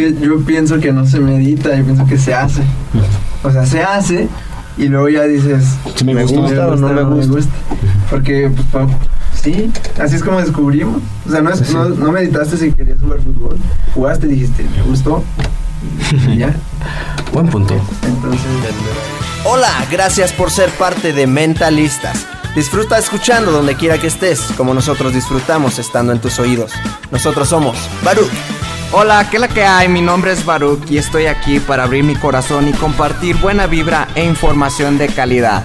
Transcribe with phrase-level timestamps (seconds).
[0.00, 2.62] Que yo pienso que no se medita, yo pienso que se hace.
[3.42, 4.28] O sea, se hace
[4.78, 5.64] y luego ya dices,
[5.94, 7.52] Si me gusta o no me gusta.
[8.10, 8.86] Porque, pues, pa-
[9.40, 11.02] sí, así es como descubrimos.
[11.26, 13.56] O sea, no, es- no, no meditaste si querías jugar fútbol.
[13.94, 15.22] Jugaste y dijiste, me gustó.
[16.28, 16.54] Y ya.
[17.32, 17.74] Buen punto.
[18.06, 18.40] Entonces,
[19.44, 22.26] Hola, gracias por ser parte de Mentalistas.
[22.54, 26.72] Disfruta escuchando donde quiera que estés, como nosotros disfrutamos estando en tus oídos.
[27.12, 28.28] Nosotros somos Baruch.
[28.92, 29.86] Hola, ¿qué la que hay?
[29.86, 34.08] Mi nombre es Baruch y estoy aquí para abrir mi corazón y compartir buena vibra
[34.16, 35.64] e información de calidad.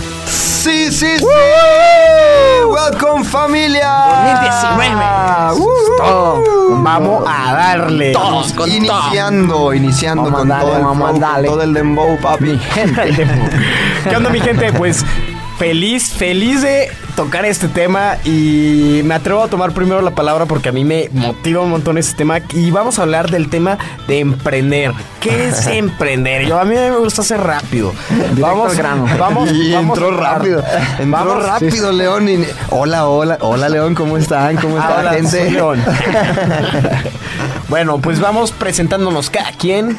[0.27, 1.25] Sí, sí, sí.
[2.67, 3.89] Welcome familia.
[4.75, 5.01] 2019.
[6.03, 8.11] Uh, Vamos a darle.
[8.11, 12.19] Todos con iniciando, iniciando Vamos con darle, todo el vamos flow, con todo el dembow,
[12.19, 12.59] papi.
[14.09, 14.71] ¿Qué onda mi gente?
[14.73, 15.05] Pues
[15.57, 20.69] feliz, feliz de tocar este tema y me atrevo a tomar primero la palabra porque
[20.69, 23.77] a mí me motiva un montón este tema y vamos a hablar del tema
[24.07, 24.91] de emprender.
[25.19, 26.45] ¿Qué es emprender?
[26.47, 27.93] Yo a mí me gusta hacer rápido.
[28.39, 29.05] Vamos, al grano.
[29.19, 30.63] vamos, Y vamos entró rápido,
[30.99, 32.29] entró Vamos- rápido, León.
[32.29, 34.55] y- Hola, hola, hola, León, ¿cómo están?
[34.57, 35.29] ¿Cómo está Ah, la hola, gente?
[35.41, 35.79] soy León.
[37.69, 39.97] bueno, pues vamos presentándonos cada quien.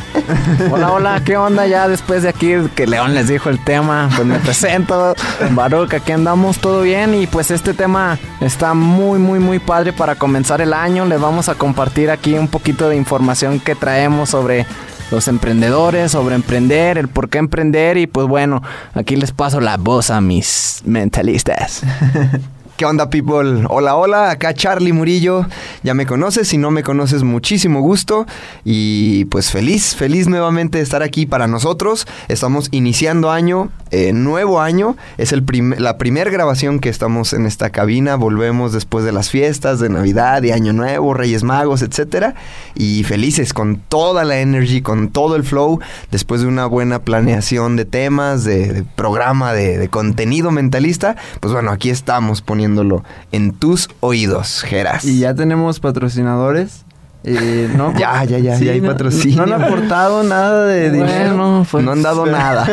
[0.71, 1.67] Hola, hola, ¿qué onda?
[1.67, 5.15] Ya después de aquí que León les dijo el tema, pues me presento.
[5.51, 7.02] Baruch, aquí andamos, todo bien.
[7.11, 11.05] Y pues este tema está muy, muy, muy padre para comenzar el año.
[11.05, 14.67] Les vamos a compartir aquí un poquito de información que traemos sobre
[15.11, 17.99] los emprendedores, sobre emprender, el por qué emprender.
[17.99, 18.63] Y pues bueno,
[18.95, 21.83] aquí les paso la voz a mis mentalistas.
[22.77, 23.67] ¿Qué onda, people?
[23.69, 25.47] Hola, hola, acá Charlie Murillo.
[25.83, 28.27] Ya me conoces, si no me conoces, muchísimo gusto.
[28.65, 32.07] Y pues feliz, feliz nuevamente de estar aquí para nosotros.
[32.29, 34.97] Estamos iniciando año, eh, nuevo año.
[35.19, 35.45] Es el
[35.79, 38.17] la primera grabación que estamos en esta cabina.
[38.17, 42.35] Volvemos después de las fiestas de Navidad, de Año Nuevo, Reyes Magos, etcétera.
[42.75, 45.79] Y felices con toda la energy, con todo el flow.
[46.11, 51.17] Después de una buena planeación de temas, de, programa, de, de contenido mentalista.
[51.41, 53.03] Pues bueno, aquí estamos poniéndolo
[53.33, 55.05] en tus oídos, Geras.
[55.05, 56.85] y ya tenemos patrocinadores.
[57.25, 59.45] Eh, no, Ya, ya, ya, ya hay no- patrocinio.
[59.47, 61.37] No han aportado nada de dinero.
[61.37, 62.67] Bueno, pues, no han dado nada.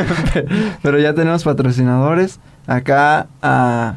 [0.84, 2.40] Pero ya tenemos patrocinadores.
[2.68, 3.96] Acá a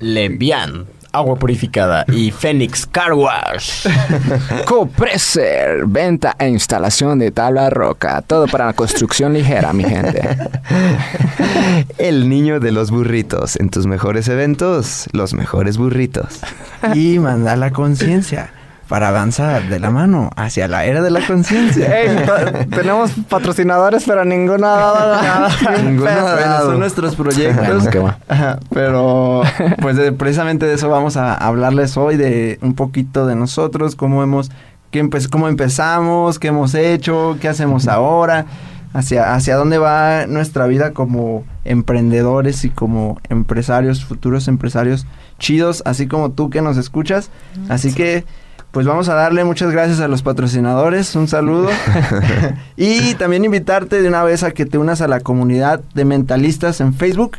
[0.00, 3.86] Levian, agua purificada y Phoenix Car Wash.
[4.66, 8.22] Copreser, venta e instalación de tabla roca.
[8.22, 10.36] Todo para la construcción ligera, mi gente.
[11.98, 13.56] El niño de los burritos.
[13.56, 16.40] En tus mejores eventos, los mejores burritos.
[16.94, 18.50] y mandar la conciencia
[18.94, 21.92] para avanzar de la mano hacia la era de la conciencia.
[22.70, 25.48] tenemos patrocinadores, pero ninguno ha dado nada.
[25.82, 26.70] Ninguno ha dado.
[26.70, 27.88] son nuestros proyectos.
[27.90, 28.14] Bueno,
[28.72, 29.42] Pero,
[29.82, 34.22] pues de- precisamente de eso vamos a hablarles hoy, de un poquito de nosotros, cómo
[34.22, 34.52] hemos,
[34.92, 38.46] qué empe- cómo empezamos, qué hemos hecho, qué hacemos ahora,
[38.92, 45.04] hacia, hacia dónde va nuestra vida como emprendedores y como empresarios, futuros empresarios
[45.40, 47.30] chidos, así como tú que nos escuchas.
[47.68, 48.24] Así que,
[48.74, 51.70] pues vamos a darle muchas gracias a los patrocinadores, un saludo.
[52.76, 56.80] y también invitarte de una vez a que te unas a la comunidad de mentalistas
[56.80, 57.38] en Facebook.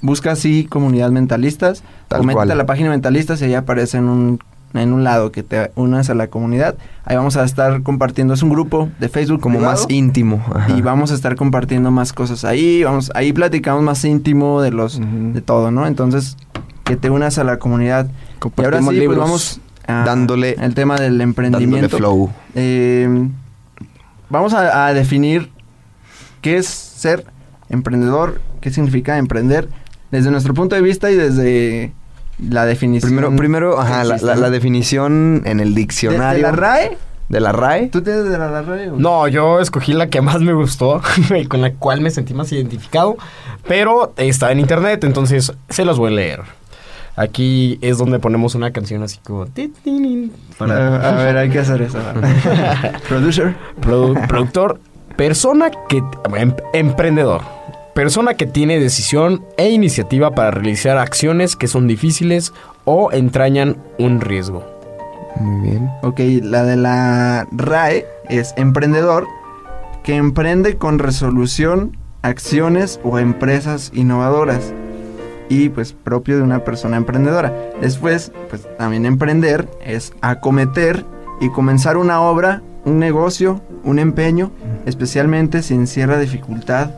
[0.00, 1.84] Busca así comunidad mentalistas.
[2.08, 2.48] Tal cual.
[2.48, 4.40] la página mentalistas y ahí aparece en un,
[4.74, 6.74] en un lado que te unas a la comunidad.
[7.04, 8.34] Ahí vamos a estar compartiendo.
[8.34, 10.44] Es un grupo de Facebook Como privado, más íntimo.
[10.52, 10.76] ajá.
[10.76, 12.82] Y vamos a estar compartiendo más cosas ahí.
[12.82, 15.86] Vamos, ahí platicamos más íntimo de los, de todo, ¿no?
[15.86, 16.36] Entonces,
[16.82, 18.08] que te unas a la comunidad.
[18.56, 21.96] Y ahora sí, pues vamos a- Dándole- el tema del Dándole emprendimiento.
[21.98, 22.30] flow.
[22.54, 23.08] Eh,
[24.30, 25.50] vamos a, a definir
[26.40, 27.24] ¿qué es ser
[27.68, 28.40] emprendedor?
[28.60, 29.68] ¿Qué significa emprender?
[30.10, 31.92] Desde nuestro punto de vista y desde
[32.38, 33.10] la definición.
[33.10, 36.36] Primero, primero ajá, la, definición en el ¿De, diccionario.
[36.46, 36.98] de la RAE?
[37.28, 37.86] ¿De la RAE?
[37.88, 38.90] ¿Tú tienes de la RAE?
[38.90, 41.00] o- No, yo escogí la que más me gustó
[41.38, 43.16] y con la cual me sentí más identificado,
[43.66, 46.40] pero está en internet, entonces se los voy a leer.
[47.16, 49.46] Aquí es donde ponemos una canción así como...
[50.58, 51.98] para- A, a ver, hay que hacer eso.
[53.08, 53.54] Producer.
[53.80, 54.80] Produ- productor,
[55.16, 56.02] persona que...
[56.36, 57.42] em- emprendedor.
[57.94, 62.54] Persona que tiene decisión e iniciativa para realizar acciones que son difíciles
[62.86, 64.64] o entrañan un riesgo.
[65.36, 65.90] Muy bien.
[66.02, 69.26] Ok, la de la RAE es emprendedor
[70.02, 74.72] que emprende con resolución acciones o empresas innovadoras
[75.52, 77.52] y pues propio de una persona emprendedora.
[77.80, 81.04] Después, pues también emprender es acometer
[81.42, 84.50] y comenzar una obra, un negocio, un empeño,
[84.86, 86.92] especialmente si encierra dificultad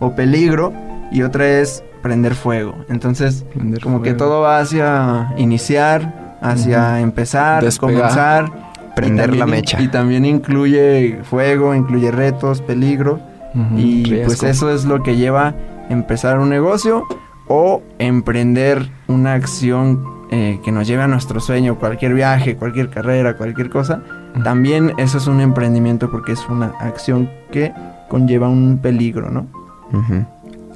[0.00, 0.72] o peligro
[1.12, 2.74] y otra es prender fuego.
[2.88, 7.94] Entonces, Prender como que todo va hacia iniciar, hacia empezar, Despegar.
[7.94, 8.70] comenzar.
[8.96, 9.80] Prender la mecha.
[9.80, 13.20] Y también incluye fuego, incluye retos, peligro.
[13.76, 14.26] Y riesgo.
[14.26, 15.54] pues eso es lo que lleva a
[15.90, 17.04] empezar un negocio
[17.52, 23.36] o emprender una acción eh, que nos lleve a nuestro sueño, cualquier viaje, cualquier carrera,
[23.36, 24.04] cualquier cosa.
[24.44, 27.72] También eso es un emprendimiento porque es una acción que
[28.08, 29.48] conlleva un peligro, ¿no?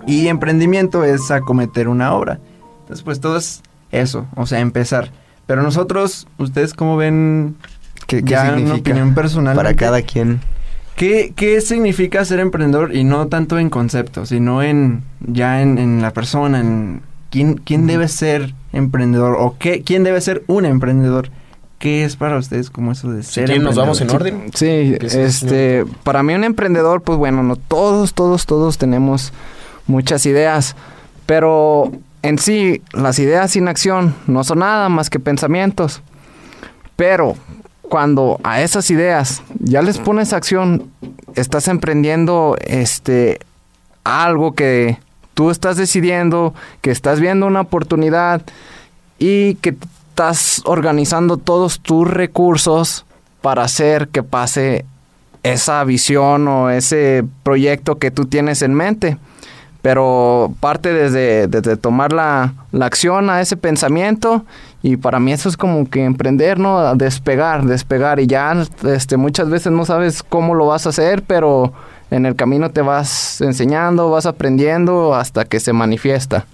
[0.04, 2.40] Y emprendimiento es acometer una obra.
[2.80, 3.62] Entonces, pues todo es
[3.92, 5.10] eso, o sea, empezar.
[5.46, 7.54] Pero nosotros, ¿ustedes cómo ven
[8.08, 9.54] ¿Qué, qué ya significa opinión personal?
[9.54, 10.40] para cada quien?
[10.96, 12.94] ¿Qué, qué significa ser emprendedor?
[12.94, 17.86] Y no tanto en concepto, sino en ya en, en la persona, en quién, quién
[17.86, 21.30] debe ser emprendedor o qué, quién debe ser un emprendedor.
[21.78, 24.44] ¿Qué es para ustedes como eso de ser quieren, nos vamos en orden.
[24.54, 29.32] Sí, ¿Qué es este, para mí un emprendedor, pues bueno, no todos, todos, todos tenemos
[29.86, 30.76] muchas ideas,
[31.26, 31.92] pero
[32.22, 36.00] en sí las ideas sin acción no son nada más que pensamientos.
[36.96, 37.36] Pero
[37.88, 40.90] cuando a esas ideas ya les pones acción,
[41.34, 43.40] estás emprendiendo este
[44.04, 44.98] algo que
[45.34, 48.42] tú estás decidiendo, que estás viendo una oportunidad
[49.18, 49.76] y que
[50.10, 53.04] estás organizando todos tus recursos
[53.40, 54.84] para hacer que pase
[55.42, 59.18] esa visión o ese proyecto que tú tienes en mente.
[59.82, 64.46] Pero parte desde, desde tomar la, la acción a ese pensamiento
[64.84, 66.94] y para mí eso es como que emprender, ¿no?
[66.94, 68.54] Despegar, despegar y ya
[68.84, 71.72] este, muchas veces no sabes cómo lo vas a hacer, pero
[72.10, 76.44] en el camino te vas enseñando, vas aprendiendo hasta que se manifiesta.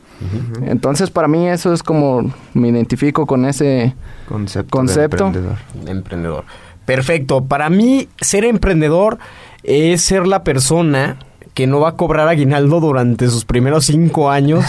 [0.65, 3.97] Entonces para mí eso es como me identifico con ese...
[4.29, 4.67] Concepto.
[4.67, 5.27] de Concepto.
[5.27, 5.59] emprendedor.
[5.89, 6.45] Emprendedor.
[6.85, 7.45] Perfecto.
[7.47, 9.19] Para mí, ser emprendedor
[9.65, 11.17] es ser la persona
[11.55, 14.65] que no va a cobrar aguinaldo durante sus primeros cinco años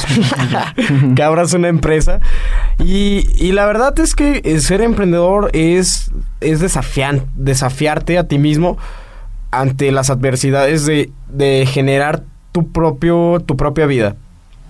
[1.15, 2.19] que abras una empresa.
[2.79, 8.77] Y, y la verdad es que eh, ser emprendedor es, es desafiarte a ti mismo
[9.51, 14.15] ante las adversidades de, de generar tu, propio, tu propia vida.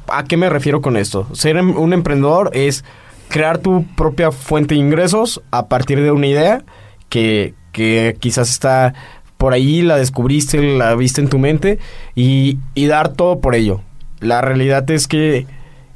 [0.07, 1.27] ¿A qué me refiero con esto?
[1.33, 2.83] Ser em- un emprendedor es
[3.29, 6.63] crear tu propia fuente de ingresos a partir de una idea
[7.09, 8.93] que, que quizás está
[9.41, 11.79] por ahí, la descubriste, la viste en tu mente
[12.13, 13.81] y, y dar todo por ello.
[14.19, 15.47] La realidad es que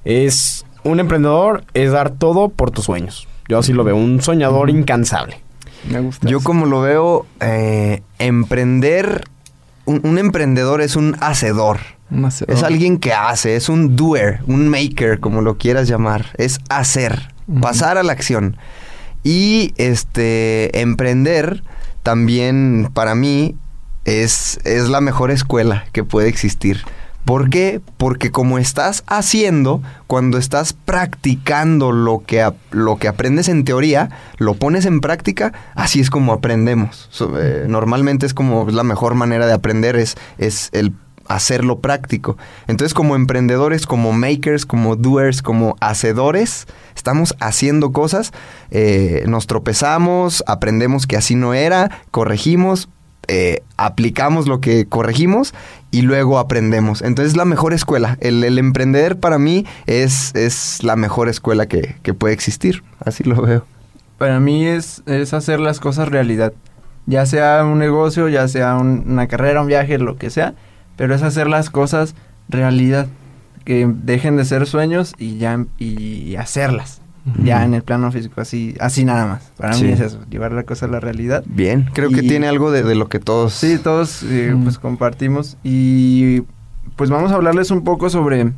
[0.04, 3.28] es un emprendedor, es dar todo por tus sueños.
[3.48, 5.42] Yo así lo veo, un soñador incansable.
[5.88, 6.28] Me gusta.
[6.28, 6.44] Yo eso.
[6.44, 9.25] como lo veo, eh, emprender,
[9.86, 11.82] un, un emprendedor es un hacedor.
[12.10, 12.56] Un hacedor.
[12.56, 16.25] Es alguien que hace, es un doer, un maker, como lo quieras llamar.
[16.40, 18.58] Es hacer, pasar a la acción.
[19.24, 21.62] Y este emprender
[22.06, 23.56] también para mí
[24.04, 26.84] es, es la mejor escuela que puede existir.
[27.26, 27.82] ¿Por qué?
[27.98, 34.54] Porque como estás haciendo, cuando estás practicando lo que, lo que aprendes en teoría, lo
[34.54, 37.10] pones en práctica, así es como aprendemos.
[37.40, 40.94] Eh, normalmente es como la mejor manera de aprender, es, es el
[41.27, 42.38] hacerlo práctico.
[42.67, 48.32] Entonces como emprendedores, como makers, como doers, como hacedores, estamos haciendo cosas,
[48.72, 52.89] eh, nos tropezamos, aprendemos que así no era, corregimos,
[53.27, 55.53] eh, aplicamos lo que corregimos
[55.91, 57.01] y luego aprendemos.
[57.01, 58.17] Entonces es la mejor escuela.
[58.22, 62.84] El, emprender para mí es, es la mejor escuela que, que puede existir.
[63.03, 63.65] Así lo veo.
[64.17, 66.53] Para mí es, es hacer las cosas realidad.
[67.08, 70.53] Ya sea un negocio, ya sea un- una carrera, un viaje, lo que sea.
[70.98, 72.16] Pero es hacer las cosas
[72.50, 73.08] realidad.
[73.64, 77.02] Que dejen de ser sueños y ya y hacerlas.
[77.44, 79.52] ya en el plano físico, así, así nada más.
[79.58, 79.86] Para Sí.
[79.86, 81.44] mí es eso, llevar la cosa a la realidad.
[81.48, 83.54] Bien, creo que tiene algo de, de lo que todos...
[83.54, 86.42] Sí, todos eh, pues compartimos y
[86.96, 88.52] pues vamos a hablarles un poco sobre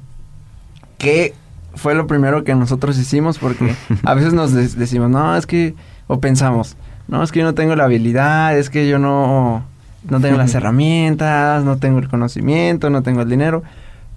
[0.97, 1.33] qué
[1.75, 5.73] fue lo primero que nosotros hicimos porque a veces nos de- decimos, no, es que,
[6.07, 6.75] o pensamos,
[7.07, 9.63] no, es que yo no tengo la habilidad, es que yo no,
[10.09, 13.63] no tengo las herramientas, no tengo el conocimiento, no tengo el dinero,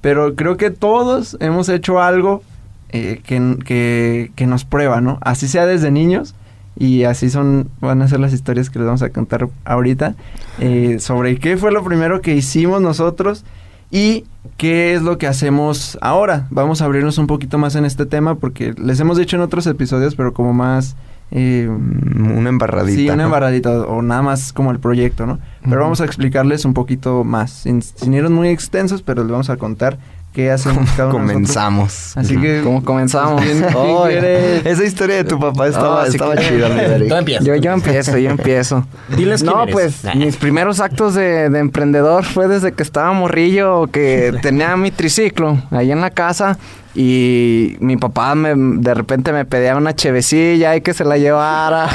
[0.00, 2.42] pero creo que todos hemos hecho algo
[2.90, 5.18] eh, que, que, que nos prueba, ¿no?
[5.22, 6.34] Así sea desde niños.
[6.76, 10.14] Y así son, van a ser las historias que les vamos a contar ahorita
[10.60, 13.44] eh, sobre qué fue lo primero que hicimos nosotros
[13.90, 14.24] y
[14.56, 16.46] qué es lo que hacemos ahora.
[16.50, 19.66] Vamos a abrirnos un poquito más en este tema porque les hemos dicho en otros
[19.66, 20.96] episodios, pero como más...
[21.30, 22.98] eh, Una embarradita.
[22.98, 25.38] Sí, una embarradita o o nada más como el proyecto, ¿no?
[25.62, 29.50] Pero vamos a explicarles un poquito más, sin, sin irnos muy extensos, pero les vamos
[29.50, 29.98] a contar
[30.32, 31.18] qué hacemos cada uno.
[31.18, 32.16] Comenzamos.
[32.16, 32.60] Así que...
[32.62, 33.42] ¿Cómo comenzamos?
[33.42, 34.70] ¿quién- quién Ay, quiere?
[34.70, 37.08] esa historia de tu papá estaba, Oh, sí estaba que- chida, mi Derek.
[37.08, 37.44] Tú empiezas.
[37.46, 38.86] Yo, yo empiezo, yo empiezo.
[39.16, 39.72] Diles quién No, eres.
[39.72, 40.14] pues Nah.
[40.14, 45.58] mis primeros actos de, de emprendedor fue desde que estaba morrillo, que tenía mi triciclo
[45.70, 46.58] ahí en la casa
[46.94, 51.88] y mi papá me, de repente me pedía una chevecilla y que se la llevara.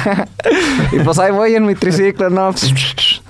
[0.93, 2.53] y pues ahí voy en mi triciclo, ¿no?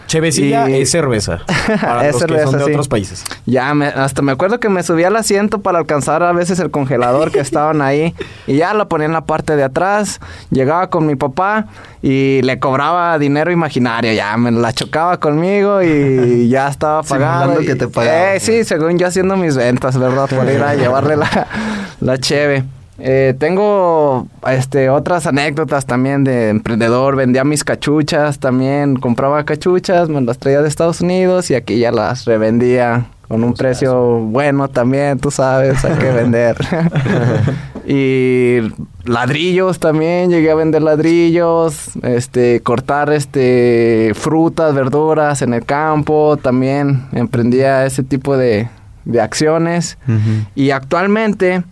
[0.07, 1.39] Chevecilla Y- es cerveza.
[1.81, 2.71] Para Es los que cerveza, son de sí.
[2.71, 3.23] otros países.
[3.45, 6.71] Ya, me- hasta me acuerdo que me subía al asiento para alcanzar a veces el
[6.71, 8.13] congelador que estaban ahí.
[8.47, 10.19] Y ya lo ponía en la parte de atrás.
[10.51, 11.65] Llegaba con mi papá
[12.01, 14.13] y le cobraba dinero imaginario.
[14.13, 17.01] Ya, me la chocaba conmigo y ya estaba
[17.61, 18.35] y- que te pagaba.
[18.35, 20.27] Eh, sí, según yo haciendo mis ventas, ¿verdad?
[20.29, 21.47] Por ir a llevarle la,
[22.01, 22.63] la cheve.
[22.97, 27.15] Eh, tengo este otras anécdotas también de emprendedor.
[27.15, 28.95] Vendía mis cachuchas también.
[28.95, 33.53] Compraba cachuchas, me las traía de Estados Unidos y aquí ya las revendía con un
[33.53, 36.57] precio bueno también, tú sabes, hay que vender.
[37.87, 38.59] y
[39.03, 47.07] ladrillos también, llegué a vender ladrillos, este, cortar este frutas, verduras en el campo, también
[47.13, 48.69] emprendía ese tipo de,
[49.05, 49.97] de acciones.
[50.53, 51.63] Y actualmente,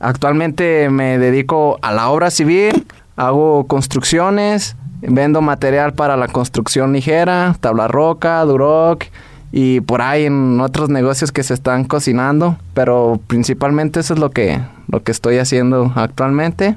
[0.00, 2.86] actualmente me dedico a la obra civil,
[3.16, 9.04] hago construcciones, vendo material para la construcción ligera, tabla roca, duroc
[9.50, 14.30] y por ahí en otros negocios que se están cocinando, pero principalmente eso es lo
[14.30, 16.76] que lo que estoy haciendo actualmente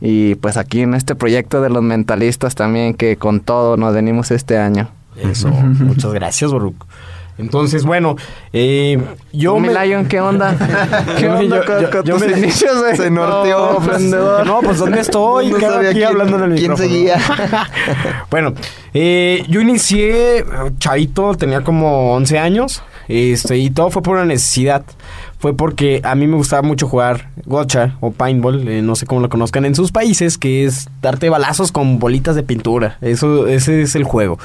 [0.00, 4.30] y pues aquí en este proyecto de los mentalistas también que con todo nos venimos
[4.30, 4.88] este año.
[5.16, 5.48] Eso.
[5.50, 6.76] Muchas gracias, Baruch.
[7.38, 8.16] Entonces, bueno,
[8.52, 8.98] eh,
[9.32, 9.86] yo ¿Tú, mi me...
[9.86, 10.56] Lion, ¿qué onda?
[11.18, 13.72] ¿Qué onda yo- con, yo- con yo tus me- inicios de Se norteó.
[13.72, 14.46] no, emprendedor?
[14.46, 15.50] No, pues ¿dónde estoy?
[15.50, 16.88] No Cada sabía aquí quién- hablando en el quién micrófono.
[16.88, 17.18] seguía.
[18.30, 18.54] bueno,
[18.94, 20.44] eh, yo inicié eh,
[20.78, 24.84] chavito, tenía como 11 años, este, y todo fue por una necesidad.
[25.38, 29.20] Fue porque a mí me gustaba mucho jugar gocha o paintball, eh, no sé cómo
[29.20, 32.96] lo conozcan en sus países, que es darte balazos con bolitas de pintura.
[33.02, 34.38] Eso, ese es el juego.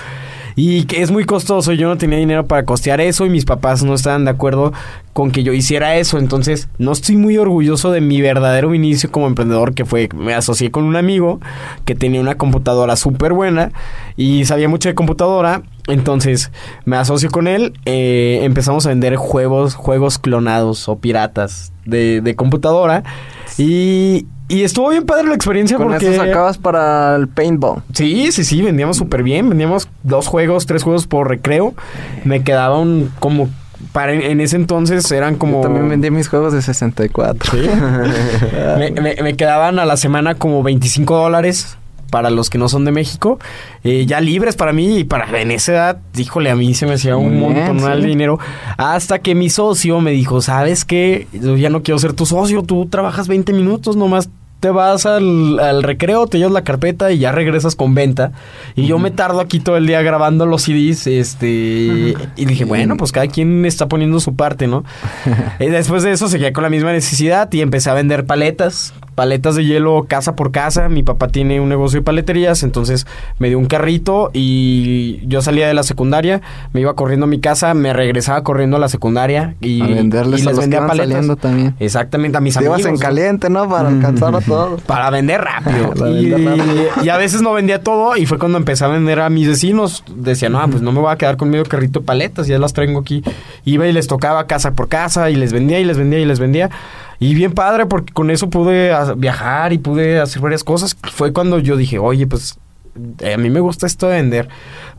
[0.55, 3.84] Y que es muy costoso, yo no tenía dinero para costear eso y mis papás
[3.84, 4.74] no estaban de acuerdo
[5.13, 6.17] con que yo hiciera eso.
[6.17, 10.71] Entonces, no estoy muy orgulloso de mi verdadero inicio como emprendedor, que fue, me asocié
[10.71, 11.39] con un amigo
[11.85, 13.71] que tenía una computadora súper buena
[14.17, 15.63] y sabía mucho de computadora.
[15.87, 16.51] Entonces,
[16.85, 22.35] me asocio con él, eh, empezamos a vender juegos, juegos clonados o piratas de, de
[22.35, 23.03] computadora.
[23.57, 26.13] Y, y estuvo bien padre la experiencia Con porque...
[26.13, 27.83] eso sacabas para el paintball.
[27.93, 29.49] Sí, sí, sí, vendíamos súper bien.
[29.49, 31.73] Vendíamos dos juegos, tres juegos por recreo.
[32.23, 33.49] Me quedaba un como
[33.91, 37.51] para en, en ese entonces eran como Yo también vendí mis juegos de 64.
[37.51, 37.67] Sí.
[38.77, 41.77] me, me- me quedaban a la semana como 25 dólares
[42.10, 43.39] para los que no son de México,
[43.86, 46.95] eh, ya libres para mí y para en esa edad, híjole, a mí se me
[46.95, 48.05] hacía un montón de sí.
[48.07, 48.38] dinero.
[48.75, 51.27] Hasta que mi socio me dijo, ¿sabes qué?
[51.31, 54.29] Yo ya no quiero ser tu socio, tú trabajas 20 minutos, nomás
[54.61, 58.31] te vas al, al recreo, te llevas la carpeta y ya regresas con venta.
[58.75, 62.95] Y yo me tardo aquí todo el día grabando los CDs, este, y dije, bueno,
[62.95, 64.83] pues cada quien está poniendo su parte, ¿no?
[65.59, 69.55] y después de eso seguía con la misma necesidad y empecé a vender paletas, paletas
[69.55, 70.89] de hielo casa por casa.
[70.89, 73.07] Mi papá tiene un negocio de paleterías, entonces
[73.39, 76.41] me dio un carrito y yo salía de la secundaria,
[76.71, 80.43] me iba corriendo a mi casa, me regresaba corriendo a la secundaria y, a venderles
[80.43, 81.75] y a los que iban saliendo también.
[81.79, 82.81] Exactamente, a mis Te amigos.
[82.81, 83.67] ibas en caliente, ¿no?
[83.67, 84.41] Para alcanzar a
[84.86, 85.93] Para vender rápido.
[85.98, 86.86] Para y, vender rápido.
[87.03, 90.03] y a veces no vendía todo y fue cuando empecé a vender a mis vecinos.
[90.13, 92.74] Decían, no, pues no me voy a quedar con medio carrito de paletas, ya las
[92.74, 93.24] traigo aquí.
[93.65, 96.39] Iba y les tocaba casa por casa y les vendía y les vendía y les
[96.39, 96.70] vendía.
[97.20, 100.98] Y bien padre porque con eso pude viajar y pude hacer varias cosas.
[101.12, 102.58] Fue cuando yo dije, oye, pues
[103.20, 104.50] eh, a mí me gusta esto de vender.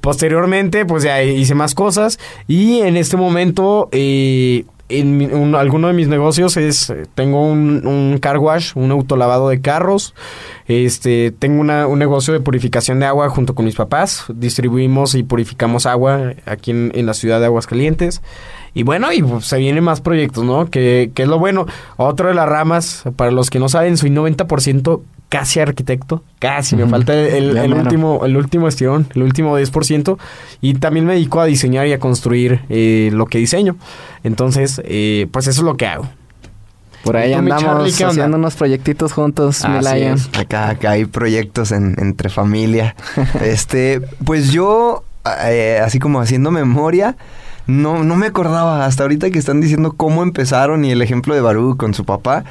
[0.01, 3.89] Posteriormente, pues ya hice más cosas y en este momento...
[3.93, 4.65] eh,
[4.99, 8.91] en mi- un- alguno de mis negocios es, eh, tengo un, un car wash, un
[8.91, 10.15] autolavado de carros,
[10.67, 15.23] este, tengo una- un negocio de purificación de agua junto con mis papás, distribuimos y
[15.23, 18.23] purificamos agua aquí en, en la ciudad de Aguascalientes.
[18.75, 20.67] Y bueno, y pues, se vienen más proyectos, ¿no?
[20.71, 21.67] Que, que es lo bueno.
[21.99, 26.87] Otro de las ramas, para los que no saben, soy 90% casi arquitecto, casi, me
[26.87, 30.19] falta el, último, el último estirón, el último 10%,
[30.61, 33.77] y también me dedico a diseñar y a construir eh, lo que diseño.
[34.25, 36.07] Entonces, eh, pues eso es lo que hago.
[37.03, 38.11] Por ahí ¿Y tú, mi andamos Charlie, qué onda?
[38.13, 40.15] haciendo unos proyectitos juntos, mi Así Lion.
[40.17, 40.29] es.
[40.39, 42.95] Acá, acá hay proyectos en- entre familia.
[43.43, 45.03] este, pues yo,
[45.47, 47.17] eh, así como haciendo memoria,
[47.67, 51.41] no, no me acordaba hasta ahorita que están diciendo cómo empezaron y el ejemplo de
[51.41, 52.45] Barú con su papá.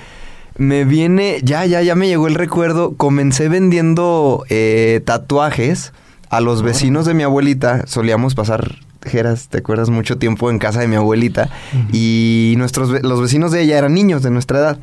[0.61, 2.93] Me viene, ya, ya, ya me llegó el recuerdo.
[2.95, 5.91] Comencé vendiendo eh, tatuajes
[6.29, 7.87] a los vecinos de mi abuelita.
[7.87, 9.89] Solíamos pasar, Geras, ¿te acuerdas?
[9.89, 11.49] Mucho tiempo en casa de mi abuelita.
[11.91, 14.77] Y nuestros, los vecinos de ella eran niños de nuestra edad.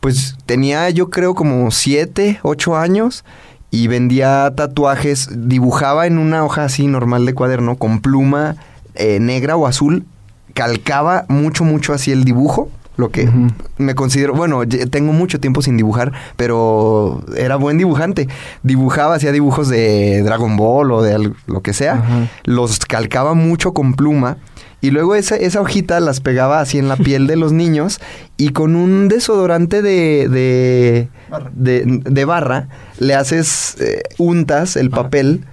[0.00, 3.24] Pues tenía yo creo como siete, ocho años
[3.70, 8.56] y vendía tatuajes, dibujaba en una hoja así normal de cuaderno con pluma
[8.96, 10.04] eh, negra o azul,
[10.52, 13.28] calcaba mucho, mucho así el dibujo, lo que
[13.78, 18.28] me considero, bueno, tengo mucho tiempo sin dibujar, pero era buen dibujante.
[18.62, 23.94] Dibujaba, hacía dibujos de Dragon Ball o de lo que sea, los calcaba mucho con
[23.94, 24.36] pluma.
[24.80, 28.00] Y luego esa, esa hojita las pegaba así en la piel de los niños
[28.36, 31.08] y con un desodorante de, de,
[31.54, 32.68] de, de barra
[32.98, 35.44] le haces, eh, untas el papel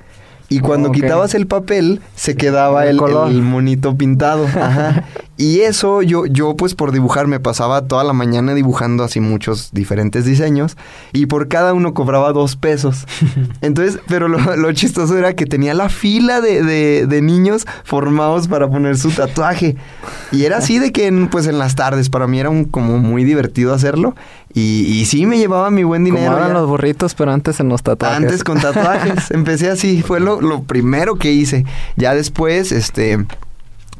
[0.49, 4.45] y cuando quitabas el papel se quedaba El el monito pintado.
[4.45, 5.05] Ajá.
[5.41, 9.69] Y eso yo, yo pues por dibujar me pasaba toda la mañana dibujando así muchos
[9.71, 10.75] diferentes diseños
[11.13, 13.07] y por cada uno cobraba dos pesos.
[13.61, 18.49] Entonces, pero lo, lo chistoso era que tenía la fila de, de- de niños formados
[18.49, 19.77] para poner su tatuaje.
[20.33, 22.97] Y era así de que en, pues en las tardes para mí era un, como
[22.97, 24.15] muy divertido hacerlo
[24.53, 26.33] y, y sí me llevaba mi buen Como dinero.
[26.33, 26.53] ahora ya.
[26.53, 28.17] los burritos, pero antes en los tatuajes.
[28.17, 29.29] Antes con tatuajes.
[29.31, 30.01] Empecé así.
[30.01, 31.63] Fue lo, lo primero que hice.
[31.95, 33.25] Ya después, este.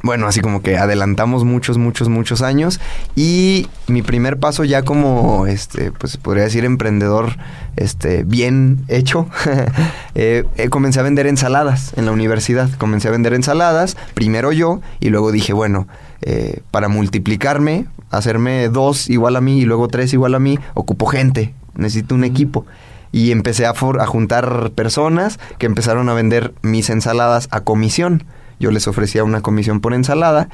[0.02, 2.80] Bueno, así como que adelantamos muchos, muchos, muchos años.
[3.16, 7.36] Y mi primer paso ya como, este, pues podría decir emprendedor,
[7.76, 9.28] este, bien hecho.
[10.14, 12.70] eh, eh, comencé a vender ensaladas en la universidad.
[12.78, 15.86] Comencé a vender ensaladas, primero yo, y luego dije, bueno,
[16.22, 21.06] eh, para multiplicarme, hacerme dos igual a mí y luego tres igual a mí, ocupo
[21.06, 22.64] gente, necesito un equipo.
[23.12, 28.24] Y empecé a, for- a juntar personas que empezaron a vender mis ensaladas a comisión.
[28.60, 30.48] Yo les ofrecía una comisión por ensalada.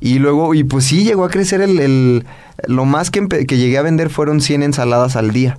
[0.00, 1.78] Y luego, y pues sí, llegó a crecer el...
[1.80, 2.26] el-
[2.68, 5.58] lo más que, que llegué a vender fueron 100 ensaladas al día.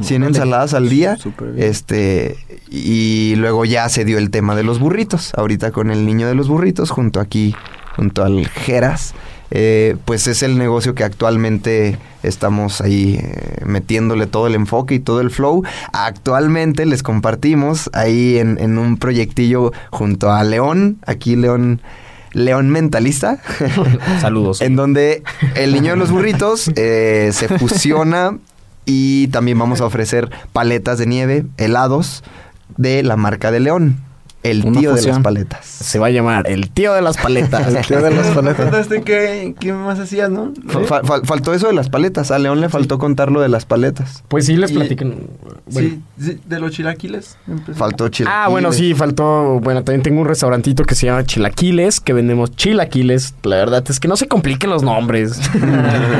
[0.00, 1.16] 100 ensaladas al día.
[1.58, 2.36] Este,
[2.70, 5.32] y luego ya se dio el tema de los burritos.
[5.36, 7.54] Ahorita con el niño de los burritos, junto aquí,
[7.96, 9.14] junto al Geras.
[9.54, 14.98] Eh, pues es el negocio que actualmente estamos ahí eh, metiéndole todo el enfoque y
[14.98, 15.62] todo el flow.
[15.92, 21.82] Actualmente les compartimos ahí en, en un proyectillo junto a León, aquí León,
[22.32, 23.40] León Mentalista.
[24.22, 24.62] Saludos.
[24.62, 25.22] En donde
[25.54, 28.38] el niño de los burritos eh, se fusiona
[28.86, 32.24] y también vamos a ofrecer paletas de nieve, helados
[32.78, 33.98] de la marca de León,
[34.42, 35.64] el Una tío de las paletas.
[35.66, 37.74] Se va a llamar el tío de las paletas.
[37.74, 38.62] El tío de las paletas.
[38.62, 40.52] contaste qué, qué más hacías, no?
[40.68, 42.30] Fa- fa- fal- faltó eso de las paletas.
[42.30, 44.24] A León le faltó contar lo de las paletas.
[44.28, 45.14] Pues sí, les platican.
[45.66, 45.88] Bueno.
[45.90, 47.36] Sí, sí, de los chilaquiles.
[47.46, 47.78] empezó.
[47.78, 48.44] Faltó chilaquiles.
[48.44, 49.60] Ah, bueno, sí, faltó.
[49.60, 53.34] Bueno, también tengo un restaurantito que se llama Chilaquiles, que vendemos chilaquiles.
[53.44, 55.40] La verdad es que no se compliquen los nombres.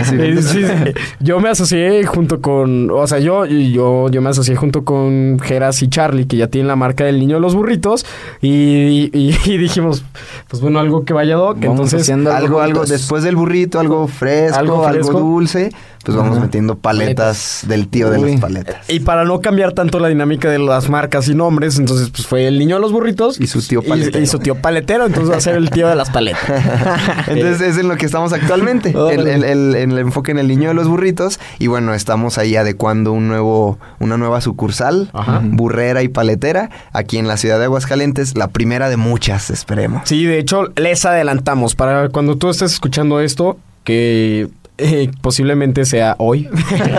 [0.02, 0.16] Sí.
[0.18, 0.92] Sí, sí, sí.
[1.20, 2.90] Yo me asocié junto con.
[2.90, 6.66] O sea, yo, yo, yo me asocié junto con Geras y Charlie, que ya tienen
[6.68, 8.04] la marca del niño de los burritos.
[8.40, 10.04] Y, y- y dijimos,
[10.48, 11.56] pues bueno, algo que vaya doc.
[11.60, 15.70] Vamos Entonces, haciendo Algo, algo, después del burrito, algo fresco, Algo dulce,
[16.04, 16.46] pues vamos Ajá.
[16.46, 18.32] metiendo paletas del tío de Uy.
[18.32, 18.90] las paletas.
[18.90, 22.46] y para no cambiar tanto la dinámica de las marcas y nombres, entonces pues fue
[22.46, 24.20] el niño de los burritos Y su tío y- paletero.
[24.20, 26.42] Y, su tío paletero, entonces va a ser el tío de las paletas.
[27.28, 30.48] Entonces es en lo que estamos actualmente, el, el- el- en el enfoque en el
[30.48, 35.40] niño de los burritos y bueno, estamos ahí adecuando un nuevo, una nueva sucursal, Ajá.
[35.44, 40.02] burrera y paletera, aquí en la ciudad de Aguascalientes, la primera de muchas, esperemos.
[40.04, 44.48] Sí, de hecho, les adelantamos para cuando tú estés escuchando esto, que
[44.82, 46.48] eh, posiblemente sea hoy.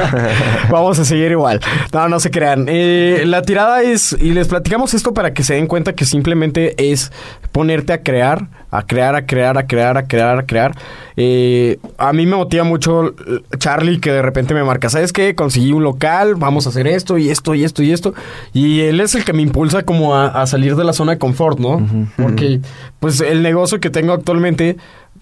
[0.69, 1.59] Vamos a seguir igual.
[1.91, 2.65] No, no se crean.
[2.67, 6.91] Eh, la tirada es, y les platicamos esto para que se den cuenta que simplemente
[6.91, 7.11] es
[7.51, 10.75] ponerte a crear, a crear, a crear, a crear, a crear, a crear.
[11.15, 13.13] Eh, a mí me motiva mucho
[13.59, 15.35] Charlie que de repente me marca, ¿sabes qué?
[15.35, 18.13] Conseguí un local, vamos a hacer esto y esto y esto y esto.
[18.53, 21.17] Y él es el que me impulsa como a, a salir de la zona de
[21.19, 21.85] confort, ¿no?
[22.17, 22.61] Porque
[22.99, 24.77] pues el negocio que tengo actualmente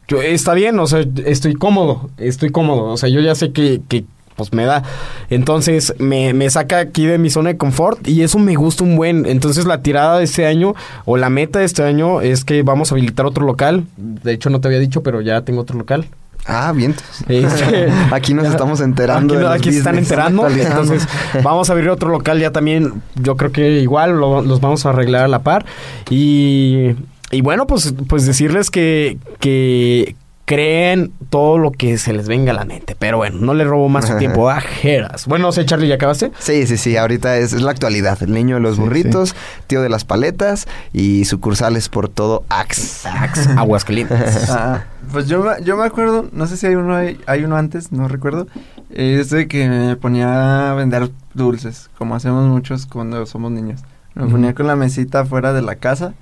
[0.07, 3.81] yo, está bien, o sea, estoy cómodo, estoy cómodo, o sea, yo ya sé que,
[3.87, 4.03] que
[4.35, 4.83] pues me da.
[5.29, 8.95] Entonces me, me, saca aquí de mi zona de confort y eso me gusta un
[8.95, 9.25] buen.
[9.25, 10.73] Entonces la tirada de este año
[11.05, 13.85] o la meta de este año es que vamos a habilitar otro local.
[13.97, 16.07] De hecho no te había dicho, pero ya tengo otro local.
[16.45, 16.95] Ah, bien.
[17.27, 19.35] Este, aquí nos estamos enterando.
[19.47, 20.47] Aquí, aquí se están enterando.
[20.47, 21.07] Entonces,
[21.43, 23.01] vamos a abrir otro local ya también.
[23.15, 25.65] Yo creo que igual los vamos a arreglar a la par.
[26.09, 26.95] Y,
[27.31, 30.15] y bueno, pues, pues decirles que, que,
[30.51, 32.93] creen todo lo que se les venga a la mente.
[32.99, 34.49] Pero bueno, no le robo más su tiempo.
[34.49, 35.25] Ajeras.
[35.25, 36.33] Bueno, no sé, Charlie, ¿ya acabaste?
[36.39, 36.97] Sí, sí, sí.
[36.97, 38.21] Ahorita es, la actualidad.
[38.21, 39.33] El niño de los burritos,
[39.67, 43.07] tío de las paletas y sucursales por todo Axe.
[43.07, 44.49] Axe, Aguascalientes.
[44.49, 47.93] ah, pues yo, yo me acuerdo, no sé si hay uno, hay, hay uno antes,
[47.93, 48.47] no recuerdo.
[48.89, 53.79] Es de que me ponía a vender dulces, como hacemos muchos cuando somos niños.
[54.15, 56.13] Me ponía con la mesita fuera de la casa.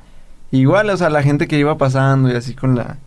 [0.52, 2.98] Igual, o sea, la gente que iba pasando y así con la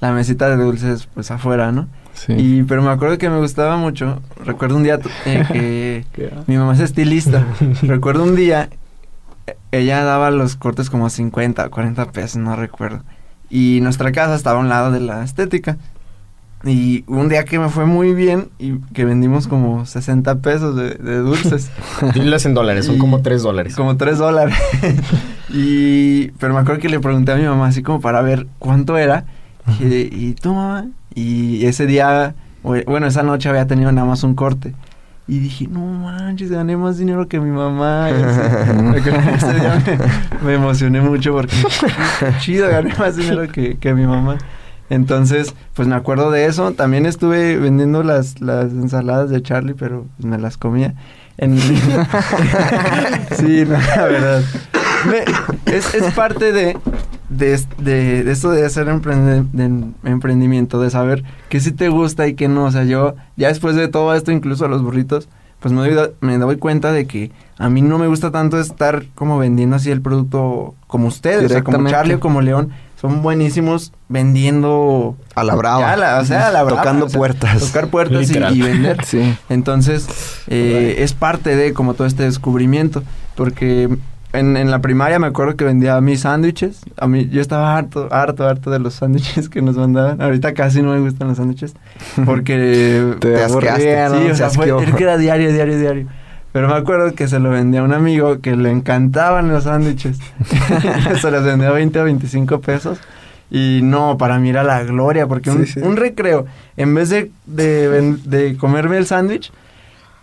[0.00, 1.88] la mesita de dulces pues afuera, ¿no?
[2.12, 2.32] Sí.
[2.36, 4.20] Y, pero me acuerdo que me gustaba mucho.
[4.44, 7.46] Recuerdo un día eh, que mi mamá es estilista.
[7.82, 8.68] recuerdo un día,
[9.72, 13.02] ella daba los cortes como 50, 40 pesos, no recuerdo.
[13.50, 15.78] Y nuestra casa estaba a un lado de la estética.
[16.64, 21.18] Y un día que me fue muy bien y que vendimos como 60 pesos de,
[21.18, 21.70] dulces.
[22.14, 23.76] Diles en dólares, son como 3 dólares.
[23.76, 24.56] Como 3 dólares.
[25.50, 28.96] y, pero me acuerdo que le pregunté a mi mamá así como para ver cuánto
[28.96, 29.24] era.
[29.78, 30.86] Y, y tú, mamá.
[31.14, 34.74] Y ese día, bueno, esa noche había tenido nada más un corte.
[35.28, 38.08] Y dije, no manches, gané más dinero que mi mamá.
[39.36, 39.82] ese día
[40.42, 41.54] me, emocioné mucho porque
[42.40, 44.38] chido, gané más dinero que, que mi mamá.
[44.90, 46.72] Entonces, pues me acuerdo de eso.
[46.72, 50.94] También estuve vendiendo las, las ensaladas de Charlie, pero me las comía.
[51.36, 51.58] En...
[53.36, 54.42] sí, la verdad.
[55.66, 56.76] es, es parte de
[57.28, 62.64] de, de, esto de hacer emprendimiento, de saber qué sí te gusta y qué no.
[62.64, 65.28] O sea, yo ya después de todo esto, incluso a los burritos,
[65.60, 69.04] pues me doy, me doy cuenta de que a mí no me gusta tanto estar
[69.14, 72.70] como vendiendo así el producto como ustedes, o sea, como Charlie o como León.
[73.00, 76.18] Son buenísimos vendiendo a la brava.
[76.20, 76.82] o sea, a la brava.
[76.82, 77.60] Tocando puertas.
[77.60, 79.04] Tocar puertas y, vender.
[79.04, 79.36] sí.
[79.48, 80.08] Entonces,
[80.48, 83.04] eh, es parte de como todo este descubrimiento.
[83.36, 83.88] Porque
[84.32, 86.80] en, en, la primaria me acuerdo que vendía mis sándwiches.
[86.96, 90.20] A mí, yo estaba harto, harto, harto de los sándwiches que nos mandaban.
[90.20, 91.74] Ahorita casi no me gustan los sándwiches.
[92.26, 96.08] Porque te, te Sí, o sea, fue, que era diario, diario, diario.
[96.52, 100.18] Pero me acuerdo que se lo vendía a un amigo que le encantaban los sándwiches.
[101.20, 102.98] se los vendía a 20 o 25 pesos.
[103.50, 108.16] Y no, para mí era la gloria, porque un, un recreo, en vez de, de,
[108.24, 109.52] de comerme el sándwich,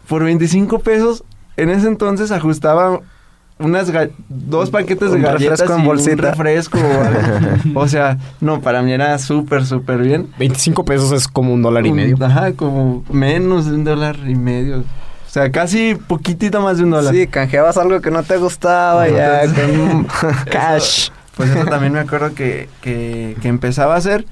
[0.08, 1.24] por 25 pesos,
[1.58, 3.00] en ese entonces ajustaba
[3.58, 3.92] unas
[4.28, 6.12] dos paquetes de galletas refresco en bolsita.
[6.12, 6.78] un refresco
[7.74, 10.28] o, o sea, no, para mí era súper, súper bien.
[10.38, 12.18] 25 pesos es como un dólar y medio.
[12.20, 14.84] Ajá, como menos de un dólar y medio.
[15.36, 17.14] O sea, casi poquitito más de un dólar.
[17.14, 20.08] Sí, canjeabas algo que no te gustaba ya con
[20.50, 21.10] cash.
[21.36, 24.26] pues eso también me acuerdo que, que, que empezaba a hacer.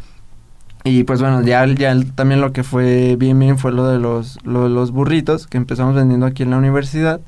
[0.86, 4.40] Y pues bueno, ya, ya también lo que fue bien bien fue lo de los,
[4.46, 7.20] lo de los burritos que empezamos vendiendo aquí en la universidad.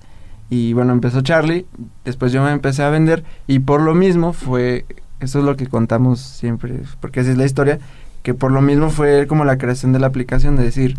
[0.50, 1.66] Y bueno, empezó Charlie,
[2.06, 4.86] después yo me empecé a vender y por lo mismo fue,
[5.20, 7.80] eso es lo que contamos siempre, porque así es la historia,
[8.24, 10.98] que por lo mismo fue como la creación de la aplicación, de decir,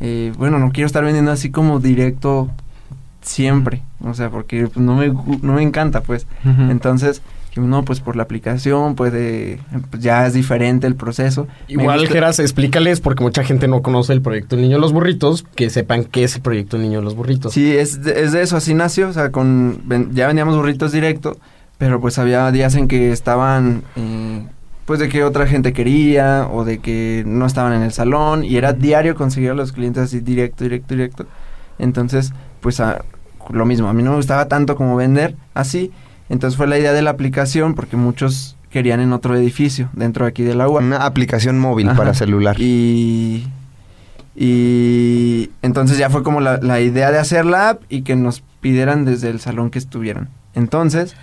[0.00, 2.50] eh, bueno, no quiero estar vendiendo así como directo
[3.22, 6.26] siempre, o sea, porque pues, no, me, no me encanta, pues.
[6.44, 7.22] Entonces,
[7.56, 11.46] no, pues por la aplicación puede, pues ya es diferente el proceso.
[11.68, 15.44] Igual, Geras, explícales, porque mucha gente no conoce el proyecto El Niño de los Burritos,
[15.54, 17.52] que sepan qué es el proyecto El Niño de los Burritos.
[17.52, 21.36] Sí, es de, es de eso, así nació, o sea, con, ya vendíamos burritos directo,
[21.78, 24.46] pero pues había días en que estaban, eh,
[24.86, 28.56] pues de que otra gente quería, o de que no estaban en el salón, y
[28.56, 31.26] era diario conseguir a los clientes así directo, directo, directo.
[31.78, 33.04] Entonces, pues a,
[33.50, 35.90] lo mismo, a mí no me gustaba tanto como vender así,
[36.28, 40.30] entonces fue la idea de la aplicación porque muchos querían en otro edificio, dentro de
[40.30, 40.80] aquí de la UA.
[40.80, 42.56] Una aplicación móvil para celular.
[42.58, 43.46] Y,
[44.34, 48.42] y entonces ya fue como la, la, idea de hacer la app y que nos
[48.60, 50.28] pidieran desde el salón que estuvieran.
[50.54, 51.14] Entonces,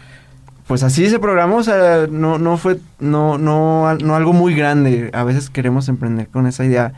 [0.72, 5.12] pues así se programó, o sea, no, no fue, no, no, no algo muy grande.
[5.12, 6.94] A veces queremos emprender con esa idea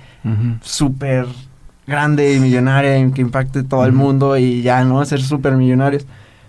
[0.61, 1.25] súper
[1.87, 5.03] grande y millonaria que impacte todo el mundo y ya, ¿no?
[5.05, 6.05] Ser súper millonarios.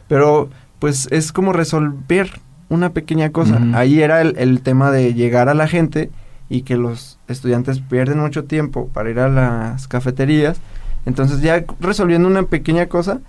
[0.07, 2.29] Pero pues es como resolver
[2.69, 3.59] una pequeña cosa.
[3.73, 6.11] Ahí era el, tema de llegar a la gente
[6.51, 10.59] y que los estudiantes pierden mucho tiempo para ir a las cafeterías.
[11.07, 13.21] Entonces ya resolviendo una pequeña cosa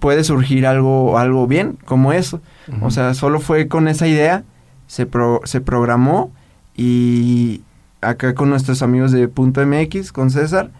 [0.00, 2.40] puede surgir algo, algo bien como eso.
[2.82, 4.44] O sea, solo fue con esa idea,
[4.86, 5.08] se,
[5.44, 6.32] se programó
[6.76, 7.62] y,
[8.00, 10.70] acá con nuestros amigos de Punto MX, con César,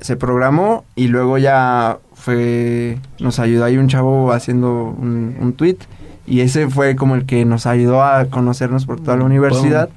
[0.00, 5.78] se programó y luego ya fue, nos ayudó ahí un chavo haciendo un, un tweet
[6.26, 9.88] y ese fue como el que nos ayudó a conocernos por toda la universidad.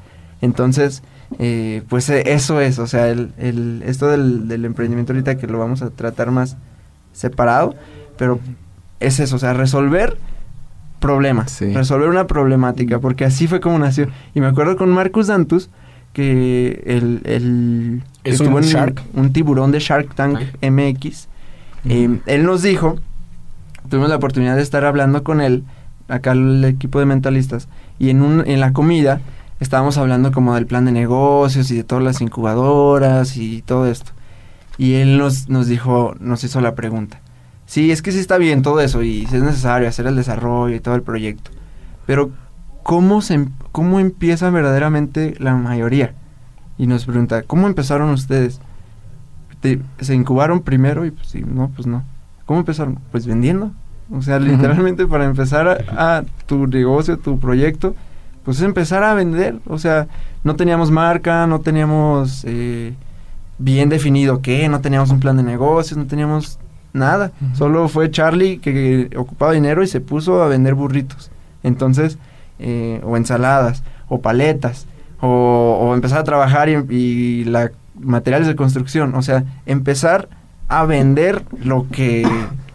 [0.41, 1.03] Entonces,
[1.37, 5.47] eh, pues eh, eso es, o sea, el, el, esto del, del emprendimiento ahorita que
[5.47, 6.55] lo vamos a tratar más
[7.13, 7.75] separado,
[8.19, 8.39] pero
[8.99, 10.15] es eso, o sea, resolver
[10.99, 11.73] problemas, Sí.
[11.73, 14.07] resolver una problemática, porque así fue como nació.
[14.35, 15.69] Y me acuerdo con Marcus Dantus
[16.13, 19.01] que el, el Es un Shark.
[19.13, 21.27] un tiburón de Shark Tank MX.
[21.85, 22.97] eh, él nos dijo,
[23.89, 25.63] tuvimos la oportunidad de estar hablando con él,
[26.09, 29.21] acá el equipo de mentalistas, y en, un, en la comida
[29.61, 34.11] estábamos hablando como del plan de negocios y de todas las incubadoras y todo esto.
[34.77, 37.21] Y él nos, nos dijo, nos hizo la pregunta.
[37.69, 40.79] Sí, es que sí está bien todo eso y es necesario hacer el desarrollo y
[40.79, 41.51] todo el proyecto.
[42.07, 42.31] Pero,
[42.81, 46.15] ¿cómo, se, em- cómo empieza verdaderamente la mayoría?
[46.79, 48.59] Y nos pregunta, ¿cómo empezaron ustedes?
[49.61, 51.05] Te- ¿Se incubaron primero?
[51.05, 52.01] Y pues sí, no, pues no.
[52.47, 52.97] ¿Cómo empezaron?
[53.11, 53.71] Pues vendiendo.
[54.11, 57.93] O sea, literalmente para empezar a, a tu negocio, tu proyecto,
[58.43, 59.59] pues es empezar a vender.
[59.67, 60.07] O sea,
[60.43, 62.95] no teníamos marca, no teníamos eh,
[63.59, 66.58] bien definido qué, no teníamos un plan de negocios, no teníamos
[66.93, 67.31] nada.
[67.53, 71.31] Solo fue Charlie que, ocupaba dinero y se puso a vender burritos.
[71.63, 72.17] Entonces,
[72.59, 74.87] eh, o ensaladas, o paletas,
[75.21, 79.15] o, o empezar a trabajar y, y la materiales de construcción.
[79.15, 80.29] O sea, empezar
[80.67, 82.27] a vender lo que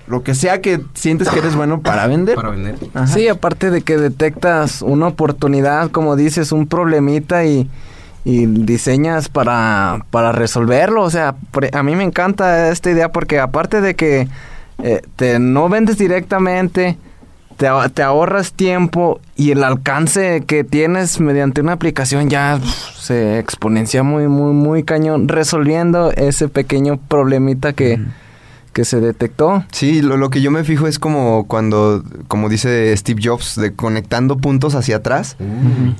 [0.07, 2.35] lo que sea que sientes que eres bueno para vender.
[2.35, 2.77] Para vender.
[2.93, 3.07] Ajá.
[3.07, 7.71] Sí, aparte de que detectas una oportunidad, como dices, un problemita y,
[8.25, 11.03] y diseñas para, para resolverlo.
[11.03, 11.37] O sea,
[11.73, 14.29] a mí me encanta esta idea porque aparte de que
[14.83, 16.97] eh, te no vendes directamente,
[17.57, 22.59] te, te ahorras tiempo y el alcance que tienes mediante una aplicación ya
[22.97, 28.01] se exponencia muy, muy, muy cañón, resolviendo ese pequeño problemita que,
[28.73, 29.65] que se detectó.
[29.71, 33.75] Sí, lo, lo que yo me fijo es como cuando, como dice Steve Jobs, de
[33.75, 35.37] conectando puntos hacia atrás.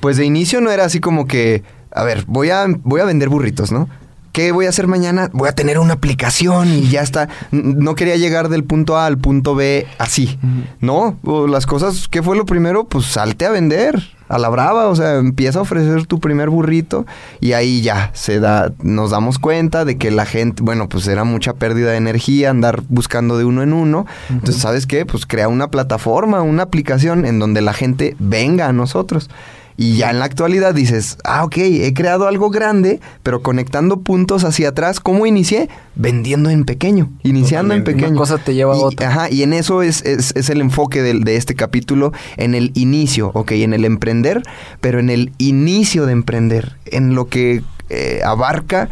[0.01, 1.63] Pues de inicio no era así como que,
[1.95, 3.89] a ver, voy a, voy a vender burritos, ¿no?
[4.35, 5.31] ¿Qué voy a hacer mañana?
[5.33, 7.29] Voy a tener una aplicación y ya está.
[7.53, 10.41] No quería llegar del punto A al punto B así.
[10.81, 11.17] No,
[11.49, 12.83] las cosas, ¿qué fue lo primero?
[12.83, 17.07] Pues salte a vender, a la brava, o sea, empieza a ofrecer tu primer burrito
[17.41, 21.23] y ahí ya se da, nos damos cuenta de que la gente, bueno, pues era
[21.23, 24.05] mucha pérdida de energía andar buscando de uno en uno.
[24.31, 25.07] Entonces, ¿sabes qué?
[25.07, 29.31] Pues crea una plataforma, una aplicación en donde la gente venga a nosotros.
[29.77, 34.45] Y ya en la actualidad dices, ah, ok, he creado algo grande, pero conectando puntos
[34.45, 35.01] hacia atrás.
[35.01, 35.69] ¿Cómo inicié?
[35.97, 38.11] Vendiendo en pequeño, iniciando en pequeño.
[38.11, 39.09] Una cosa te lleva a Y- otra.
[39.09, 42.71] Ajá, y en eso es, es, es el enfoque del- de, este capítulo, en el
[42.75, 44.43] inicio, ok, en el emprender,
[44.81, 48.89] pero en el inicio de emprender, en lo que eh, abarca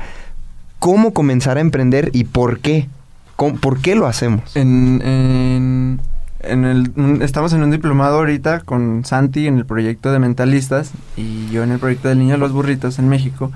[0.80, 2.88] cómo comenzar a emprender y por qué.
[3.36, 4.56] ¿Cómo- ¿Por qué lo hacemos?
[4.56, 6.00] En, en,
[6.42, 11.48] en el, estamos en un diplomado ahorita con Santi en el proyecto de Mentalistas y
[11.50, 13.52] yo en el proyecto del Niño de los Burritos en México.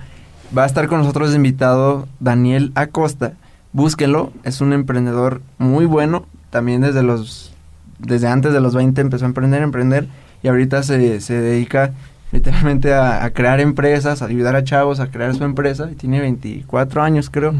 [0.56, 3.32] Va a estar con nosotros de invitado Daniel Acosta.
[3.72, 6.26] Búsquenlo, es un emprendedor muy bueno.
[6.50, 7.52] También desde los
[7.98, 10.06] desde antes de los 20 empezó a emprender, emprender
[10.42, 11.92] y ahorita se, se dedica
[12.30, 15.88] literalmente a, a crear empresas, a ayudar a chavos a crear su empresa.
[15.90, 17.54] Y tiene 24 años creo.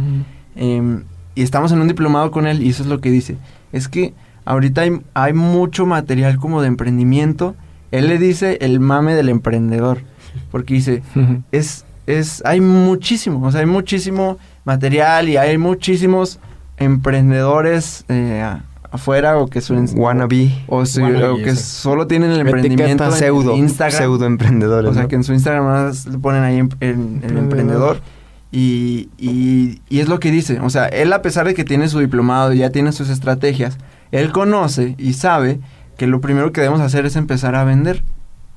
[0.55, 3.37] Em, y estamos en un diplomado con él y eso es lo que dice.
[3.73, 4.15] Es que
[4.47, 7.55] ahorita hay, hay mucho material como de emprendimiento.
[7.93, 9.99] Él le dice el mame del emprendedor.
[10.51, 11.03] Porque dice,
[11.53, 16.39] es, es, hay muchísimo, o sea, hay muchísimo material y hay muchísimos
[16.79, 18.45] emprendedores eh,
[18.91, 19.89] afuera o que suelen...
[19.95, 21.63] Wannabe, O, Wannabe, o que ese.
[21.63, 23.99] solo tienen el emprendimiento en pseudo, Instagram.
[23.99, 24.91] pseudo emprendedores.
[24.91, 25.09] O sea, ¿no?
[25.09, 28.01] que en su Instagram más le ponen ahí en- en- el emprendedor.
[28.53, 30.61] Y, y, y es lo que dice.
[30.61, 33.77] O sea, él a pesar de que tiene su diplomado y ya tiene sus estrategias,
[34.13, 35.61] él conoce y sabe
[35.97, 38.03] que lo primero que debemos hacer es empezar a vender.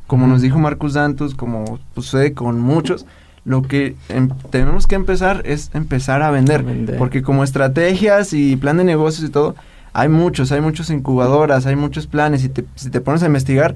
[0.07, 3.05] Como nos dijo Marcus Dantus, como sucede con muchos,
[3.45, 6.63] lo que em- tenemos que empezar es empezar a vender.
[6.63, 6.97] Vender.
[6.97, 9.55] Porque como estrategias y plan de negocios y todo,
[9.93, 12.43] hay muchos, hay muchas incubadoras, hay muchos planes.
[12.43, 13.75] Y te- si te pones a investigar,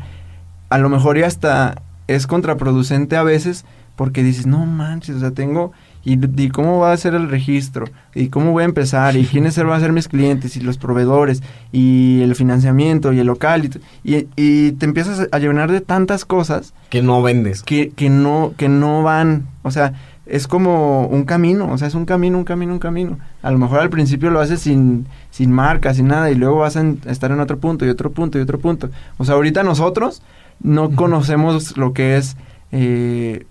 [0.70, 3.64] a lo mejor ya hasta es contraproducente a veces
[3.96, 5.72] porque dices, no manches, o sea, tengo...
[6.06, 7.86] Y, y cómo va a ser el registro?
[8.14, 9.16] ¿Y cómo voy a empezar?
[9.16, 10.58] ¿Y quiénes van a ser mis clientes?
[10.58, 11.42] ¿Y los proveedores?
[11.72, 13.14] ¿Y el financiamiento?
[13.14, 13.64] ¿Y el local?
[13.66, 17.64] Y, t- y, y te empiezas a llenar de tantas cosas Que no vendes.
[17.64, 19.48] que, que, no, que no van.
[19.62, 19.94] O sea,
[20.26, 21.72] es como un camino.
[21.72, 23.18] O sea, es un camino, un camino, un camino.
[23.42, 26.30] A lo mejor al principio lo haces sin, sin marca, sin nada.
[26.32, 28.90] Y luego vas a en- estar en otro punto y otro punto y otro punto.
[29.18, 30.22] O sea, ahorita nosotros
[30.62, 32.36] no conocemos lo que es...
[32.74, 33.46] eh,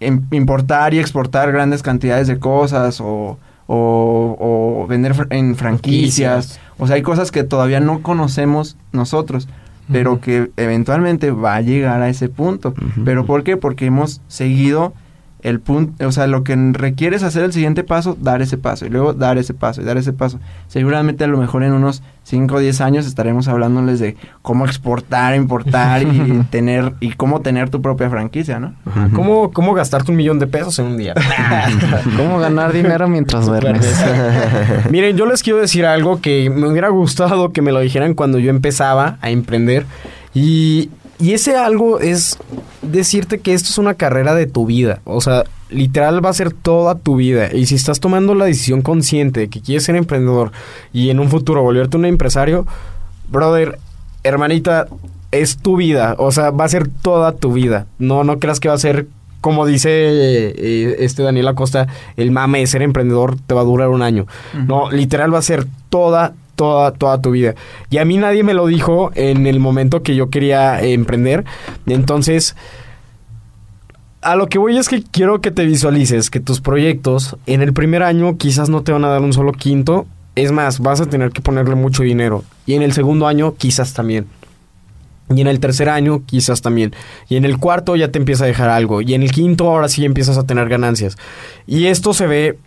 [0.00, 4.36] importar y exportar grandes cantidades de cosas o, o-
[4.82, 6.46] o vender fr- en franquicias.
[6.46, 6.60] Franquicias.
[6.78, 9.48] O sea, hay cosas que todavía no conocemos nosotros,
[9.90, 12.74] pero que eventualmente va a llegar a ese punto.
[13.04, 13.56] ¿Pero por qué?
[13.56, 14.92] Porque hemos seguido
[15.42, 18.86] el punto, o sea, lo que requiere es hacer el siguiente paso, dar ese paso,
[18.86, 20.40] y luego dar ese paso, y dar ese paso.
[20.66, 25.36] Seguramente a lo mejor en unos 5 o 10 años estaremos hablándoles de cómo exportar,
[25.36, 28.74] importar y tener, y cómo tener tu propia franquicia, ¿no?
[29.14, 31.14] ¿Cómo, ¿Cómo gastarte un millón de pesos en un día?
[32.16, 33.86] ¿Cómo ganar dinero mientras duermes?
[34.90, 38.38] Miren, yo les quiero decir algo que me hubiera gustado que me lo dijeran cuando
[38.38, 39.86] yo empezaba a emprender.
[40.34, 42.38] Y, y ese algo es
[42.82, 45.00] decirte que esto es una carrera de tu vida.
[45.04, 47.48] O sea, literal va a ser toda tu vida.
[47.52, 50.52] Y si estás tomando la decisión consciente de que quieres ser emprendedor
[50.92, 52.66] y en un futuro volverte un empresario,
[53.28, 53.78] brother,
[54.22, 54.86] hermanita,
[55.30, 56.14] es tu vida.
[56.18, 57.86] O sea, va a ser toda tu vida.
[57.98, 59.06] No, no creas que va a ser
[59.40, 63.88] como dice eh, este Daniel Acosta, el mame de ser emprendedor te va a durar
[63.88, 64.26] un año.
[64.66, 67.54] No, literal va a ser toda, toda, toda tu vida.
[67.88, 71.44] Y a mí nadie me lo dijo en el momento que yo quería eh, emprender.
[71.86, 72.56] Entonces,
[74.20, 77.72] a lo que voy es que quiero que te visualices que tus proyectos en el
[77.72, 80.06] primer año quizás no te van a dar un solo quinto.
[80.34, 82.42] Es más, vas a tener que ponerle mucho dinero.
[82.66, 84.26] Y en el segundo año quizás también.
[85.34, 86.94] Y en el tercer año, quizás también.
[87.28, 89.02] Y en el cuarto ya te empieza a dejar algo.
[89.02, 91.16] Y en el quinto, ahora sí empiezas a tener ganancias.
[91.66, 92.58] Y esto se ve.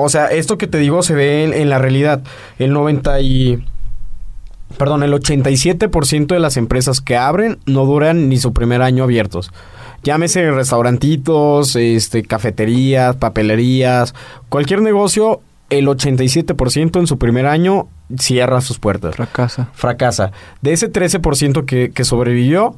[0.00, 2.22] O sea, esto que te digo se ve en, en la realidad.
[2.58, 3.64] El 90 y.
[4.76, 9.50] Perdón, el 87% de las empresas que abren no duran ni su primer año abiertos.
[10.04, 14.14] Llámese restaurantitos, este, cafeterías, papelerías,
[14.48, 19.68] cualquier negocio, el 87% en su primer año cierra sus puertas Fracasa.
[19.74, 20.32] fracasa.
[20.62, 22.74] De ese 13% que, que sobrevivió,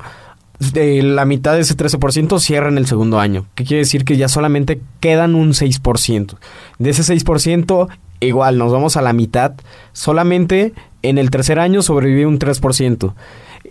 [0.61, 3.47] de la mitad de ese 13% cierra en el segundo año.
[3.55, 4.05] ¿Qué quiere decir?
[4.05, 6.37] Que ya solamente quedan un 6%.
[6.79, 7.89] De ese 6%,
[8.21, 9.55] igual, nos vamos a la mitad.
[9.93, 13.15] Solamente en el tercer año sobrevive un 3%.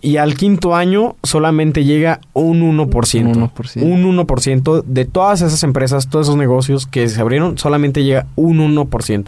[0.02, 3.36] Y al quinto año solamente llega un 1%.
[3.36, 3.82] Un 1%.
[3.84, 8.60] Un 1% de todas esas empresas, todos esos negocios que se abrieron, solamente llega un
[8.60, 9.26] 1%.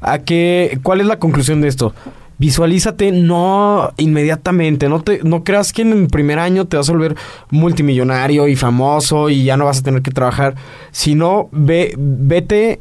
[0.00, 1.94] ¿A qué, ¿Cuál es la conclusión de esto?
[2.38, 6.92] Visualízate no inmediatamente, no te no creas que en el primer año te vas a
[6.92, 7.16] volver
[7.50, 10.54] multimillonario y famoso y ya no vas a tener que trabajar,
[10.90, 12.80] sino ve vete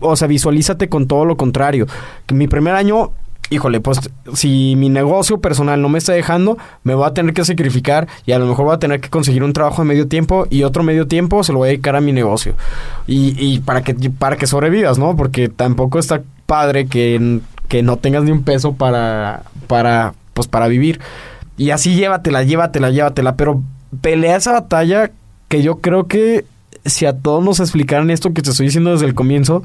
[0.00, 1.86] o sea, visualízate con todo lo contrario.
[2.26, 3.12] Que mi primer año
[3.50, 3.98] Híjole, pues
[4.34, 8.32] si mi negocio personal no me está dejando, me voy a tener que sacrificar y
[8.32, 10.82] a lo mejor voy a tener que conseguir un trabajo de medio tiempo y otro
[10.82, 12.54] medio tiempo se lo voy a dedicar a mi negocio.
[13.06, 15.16] Y, y para que para que sobrevivas, ¿no?
[15.16, 20.68] Porque tampoco está padre que, que no tengas ni un peso para para pues para
[20.68, 21.00] vivir.
[21.56, 23.62] Y así llévatela, llévatela, llévatela, pero
[24.00, 25.10] pelea esa batalla
[25.48, 26.44] que yo creo que
[26.84, 29.62] si a todos nos explicaran esto que te estoy diciendo desde el comienzo,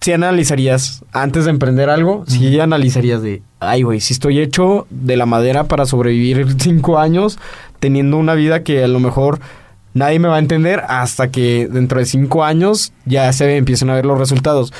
[0.00, 5.16] si analizarías antes de emprender algo, si analizarías de, ay, güey, si estoy hecho de
[5.16, 7.38] la madera para sobrevivir cinco años
[7.80, 9.40] teniendo una vida que a lo mejor
[9.94, 13.94] nadie me va a entender hasta que dentro de cinco años ya se empiecen a
[13.94, 14.72] ver los resultados.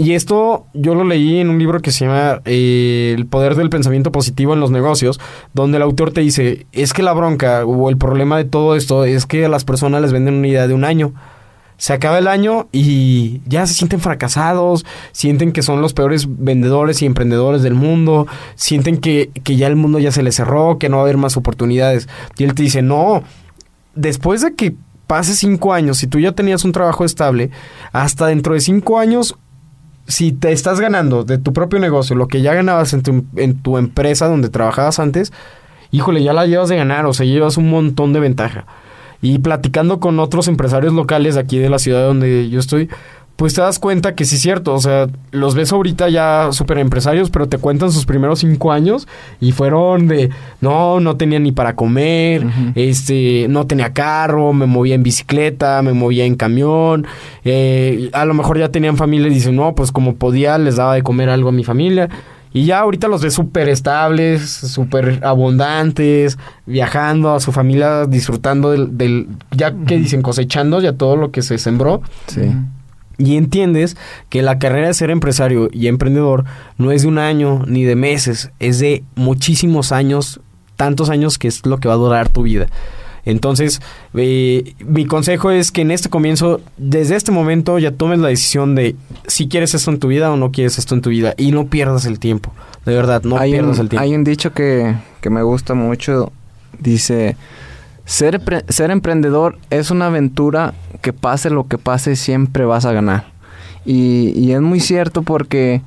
[0.00, 3.68] Y esto yo lo leí en un libro que se llama eh, El poder del
[3.68, 5.20] pensamiento positivo en los negocios,
[5.52, 9.04] donde el autor te dice, es que la bronca o el problema de todo esto
[9.04, 11.12] es que a las personas les venden una idea de un año.
[11.76, 17.02] Se acaba el año y ya se sienten fracasados, sienten que son los peores vendedores
[17.02, 20.88] y emprendedores del mundo, sienten que, que ya el mundo ya se les cerró, que
[20.88, 22.08] no va a haber más oportunidades.
[22.38, 23.22] Y él te dice, no,
[23.94, 24.74] después de que
[25.06, 27.50] pase cinco años, si tú ya tenías un trabajo estable,
[27.92, 29.36] hasta dentro de cinco años,
[30.10, 33.62] si te estás ganando de tu propio negocio lo que ya ganabas en tu, en
[33.62, 35.32] tu empresa donde trabajabas antes,
[35.92, 38.66] híjole, ya la llevas de ganar, o sea, llevas un montón de ventaja.
[39.22, 42.88] Y platicando con otros empresarios locales de aquí de la ciudad donde yo estoy,
[43.40, 44.74] pues te das cuenta que sí es cierto.
[44.74, 49.08] O sea, los ves ahorita ya súper empresarios, pero te cuentan sus primeros cinco años
[49.40, 50.28] y fueron de,
[50.60, 55.94] no, no tenía ni para comer, este, no tenía carro, me movía en bicicleta, me
[55.94, 57.06] movía en camión.
[57.42, 60.92] eh, a lo mejor ya tenían familia y dicen, no, pues como podía, les daba
[60.92, 62.10] de comer algo a mi familia.
[62.52, 66.36] Y ya ahorita los ves súper estables, súper abundantes,
[66.66, 71.40] viajando a su familia, disfrutando del, del ya que dicen cosechando ya todo lo que
[71.40, 72.02] se sembró.
[72.26, 72.42] Sí.
[73.20, 73.98] Y entiendes
[74.30, 76.46] que la carrera de ser empresario y emprendedor
[76.78, 80.40] no es de un año ni de meses, es de muchísimos años,
[80.76, 82.68] tantos años que es lo que va a durar tu vida.
[83.26, 83.82] Entonces,
[84.14, 88.74] eh, mi consejo es que en este comienzo, desde este momento, ya tomes la decisión
[88.74, 88.96] de
[89.26, 91.66] si quieres esto en tu vida o no quieres esto en tu vida y no
[91.66, 92.50] pierdas el tiempo.
[92.86, 94.02] De verdad, no hay, pierdas un, el tiempo.
[94.02, 96.32] hay un dicho que, que me gusta mucho.
[96.78, 97.36] Dice,
[98.10, 103.24] ser, ser emprendedor es una aventura que pase lo que pase, siempre vas a ganar.
[103.84, 105.80] Y, y es muy cierto porque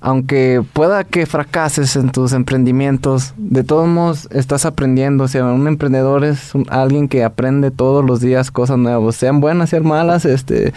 [0.00, 5.24] aunque pueda que fracases en tus emprendimientos, de todos modos estás aprendiendo.
[5.24, 9.40] O sea, un emprendedor es un- alguien que aprende todos los días cosas nuevas, sean
[9.40, 10.72] buenas, sean malas, este,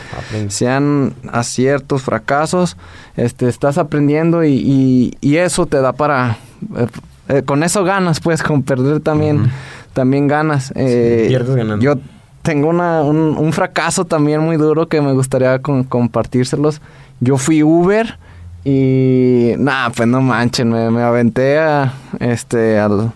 [0.49, 2.78] sean aciertos, fracasos,
[3.16, 6.38] este, estás aprendiendo y, y- y eso te da para...
[6.78, 6.88] eh,
[7.30, 9.52] eh, con eso ganas, pues, con perder también,
[9.94, 10.72] también ganas.
[10.76, 11.84] Eh, pierdes ganando.
[11.84, 11.96] Yo
[12.42, 16.82] tengo una, un, un fracaso también muy duro que me gustaría con- compartírselos.
[17.20, 18.18] Yo fui Uber
[18.64, 23.12] y nada, pues no manchen, me, me aventé a, este, al,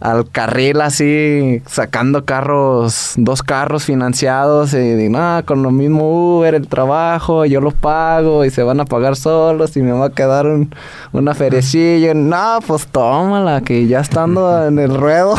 [0.00, 6.54] al carril así, sacando carros, dos carros financiados y, y nada, con lo mismo Uber,
[6.54, 10.10] el trabajo, yo los pago y se van a pagar solos y me va a
[10.10, 10.74] quedar un,
[11.12, 12.14] una ferecilla.
[12.14, 15.34] No, pues tómala, que ya estando en el ruedo,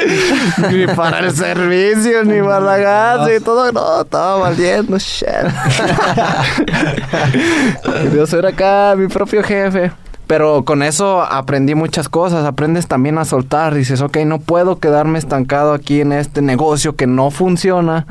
[0.72, 5.28] ni para el servicio, ni para la gas y todo, no, estaba valiendo, shit.
[8.02, 9.90] Quería ser acá mi propio jefe.
[10.30, 12.44] Pero con eso aprendí muchas cosas.
[12.44, 13.74] Aprendes también a soltar.
[13.74, 18.06] Dices, ok, no puedo quedarme estancado aquí en este negocio que no funciona.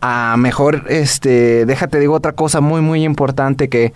[0.00, 3.92] A mejor, este, déjate digo otra cosa muy, muy importante que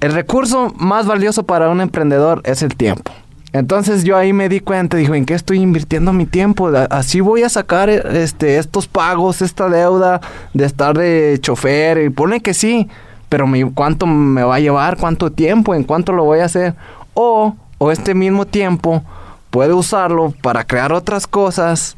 [0.00, 3.12] el recurso más valioso para un emprendedor es el tiempo.
[3.52, 6.68] Entonces yo ahí me di cuenta, dijo, ¿en qué estoy invirtiendo mi tiempo?
[6.90, 10.20] Así voy a sacar este, estos pagos, esta deuda
[10.52, 11.98] de estar de chofer.
[11.98, 12.88] Y pone que sí,
[13.30, 14.98] pero mi- ¿cuánto me va a llevar?
[14.98, 15.74] ¿Cuánto tiempo?
[15.74, 16.74] ¿En cuánto lo voy a hacer?
[17.14, 19.02] O, o este mismo tiempo
[19.48, 21.96] puedo usarlo para crear otras cosas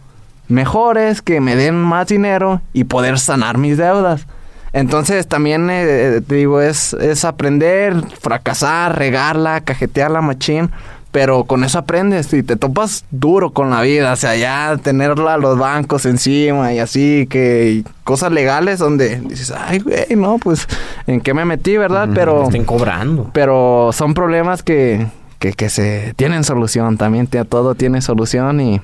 [0.48, 4.26] mejores que me den más dinero y poder sanar mis deudas.
[4.72, 10.70] Entonces también eh, te digo, es, es aprender, fracasar, regarla, cajetearla machín,
[11.12, 15.36] pero con eso aprendes y te topas duro con la vida, o sea, ya tenerla
[15.36, 20.66] los bancos encima y así, que cosas legales donde dices, ay, güey, no, pues,
[21.06, 22.08] ¿en qué me metí, verdad?
[22.14, 23.30] Pero, Estén cobrando.
[23.34, 25.06] pero son problemas que,
[25.38, 28.80] que, que se tienen solución, también todo tiene solución y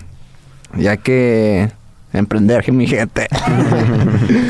[0.77, 1.71] ya que
[2.13, 3.27] emprender, mi gente.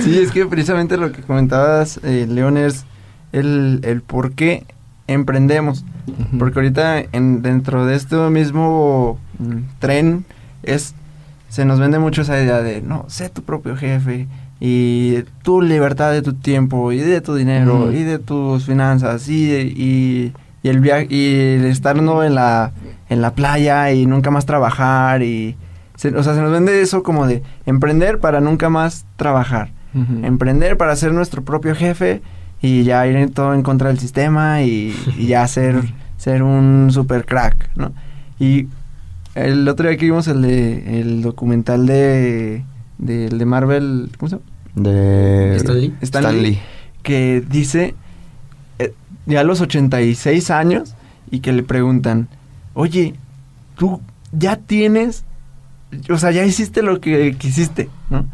[0.02, 2.84] Sí, es que precisamente lo que comentabas, eh, León, es
[3.32, 4.64] el, el por qué
[5.08, 5.84] emprendemos.
[6.38, 10.24] Porque ahorita en, dentro de este mismo mm, tren
[10.62, 10.94] es
[11.48, 14.26] se nos vende mucho esa idea de no, sé tu propio jefe
[14.60, 19.50] y tu libertad de tu tiempo y de tu dinero y de tus finanzas y,
[19.54, 20.32] y,
[20.62, 22.22] y el viaje y el estar ¿no?
[22.24, 22.72] en la
[23.08, 25.56] en la playa y nunca más trabajar y
[25.96, 29.70] se- o sea, se nos vende eso como de emprender para nunca más trabajar.
[30.24, 32.20] Emprender para ser nuestro propio jefe
[32.60, 35.82] y ya ir en todo en contra del sistema y, y ya ser,
[36.16, 37.92] ser un super crack, ¿no?
[38.38, 38.66] Y
[39.34, 42.64] el otro día que vimos el de el documental de
[42.98, 44.46] de Marvel, ¿cómo se llama?
[44.74, 45.94] De ¿Stan Lee?
[46.02, 46.50] Stan Stan Lee.
[46.50, 46.58] Lee.
[47.02, 47.94] que dice
[48.78, 48.92] eh,
[49.26, 50.94] ya a los 86 años
[51.30, 52.28] y que le preguntan,
[52.74, 53.14] "Oye,
[53.76, 54.00] tú
[54.32, 55.24] ya tienes
[56.10, 58.26] o sea, ya hiciste lo que quisiste, ¿no?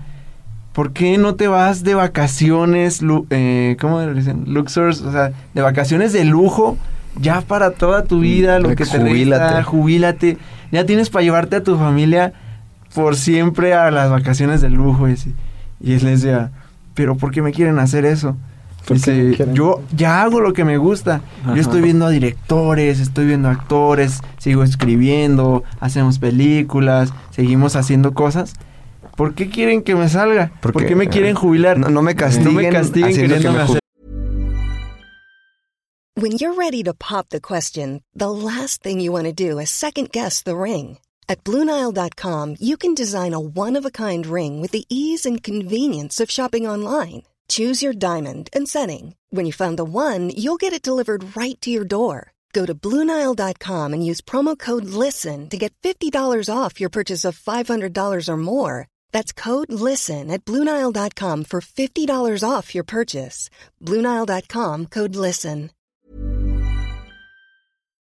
[0.74, 3.00] ¿Por qué no te vas de vacaciones,
[3.30, 4.42] eh, ¿cómo le dicen?
[4.48, 6.76] Luxors, o sea, de vacaciones de lujo,
[7.20, 9.44] ya para toda tu vida, lo que te Jubílate.
[9.44, 10.38] resta, jubílate.
[10.72, 12.32] Ya tienes para llevarte a tu familia
[12.92, 15.08] por siempre a las vacaciones de lujo.
[15.08, 15.32] Y, así.
[15.80, 16.50] y él les decía,
[16.94, 18.36] ¿pero por qué me quieren hacer eso?
[18.84, 21.20] ¿Por qué me Dice, yo ya hago lo que me gusta.
[21.44, 21.54] Ajá.
[21.54, 28.54] Yo estoy viendo a directores, estoy viendo actores, sigo escribiendo, hacemos películas, seguimos haciendo cosas.
[29.16, 30.52] ¿Por qué quieren que me salga?
[30.60, 31.78] ¿Por Porque, qué me eh, quieren jubilar?
[31.78, 33.80] No, no me castiguen, No me castiguen haciendo que queriéndome hacer
[36.16, 39.70] When you're ready to pop the question, the last thing you want to do is
[39.70, 40.98] second guess the ring.
[41.28, 45.42] At Bluenile.com, you can design a one of a kind ring with the ease and
[45.42, 47.22] convenience of shopping online.
[47.48, 49.16] Choose your diamond and setting.
[49.30, 52.32] When you find the one, you'll get it delivered right to your door.
[52.52, 57.36] Go to Bluenile.com and use promo code LISTEN to get $50 off your purchase of
[57.38, 58.86] $500 or more.
[59.14, 63.48] That's code LISTEN at Bluenile.com for $50 off your purchase.
[63.80, 65.70] Bluenile.com code LISTEN.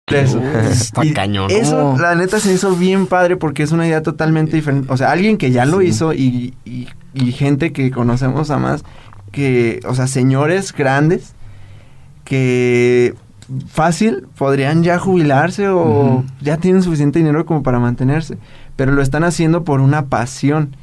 [0.09, 0.39] eso.
[0.71, 1.49] Está Y cañón.
[1.51, 1.97] Eso, No.
[1.97, 4.91] la neta, se hizo bien padre porque es una idea totalmente diferente.
[4.91, 8.83] O sea, alguien que ya lo hizo y, y- y gente que conocemos a más,
[9.31, 11.33] que, o sea, señores grandes
[12.25, 13.15] que
[13.67, 18.37] fácil podrían ya jubilarse o ya tienen suficiente dinero como para mantenerse,
[18.75, 20.75] pero lo están haciendo por una pasión.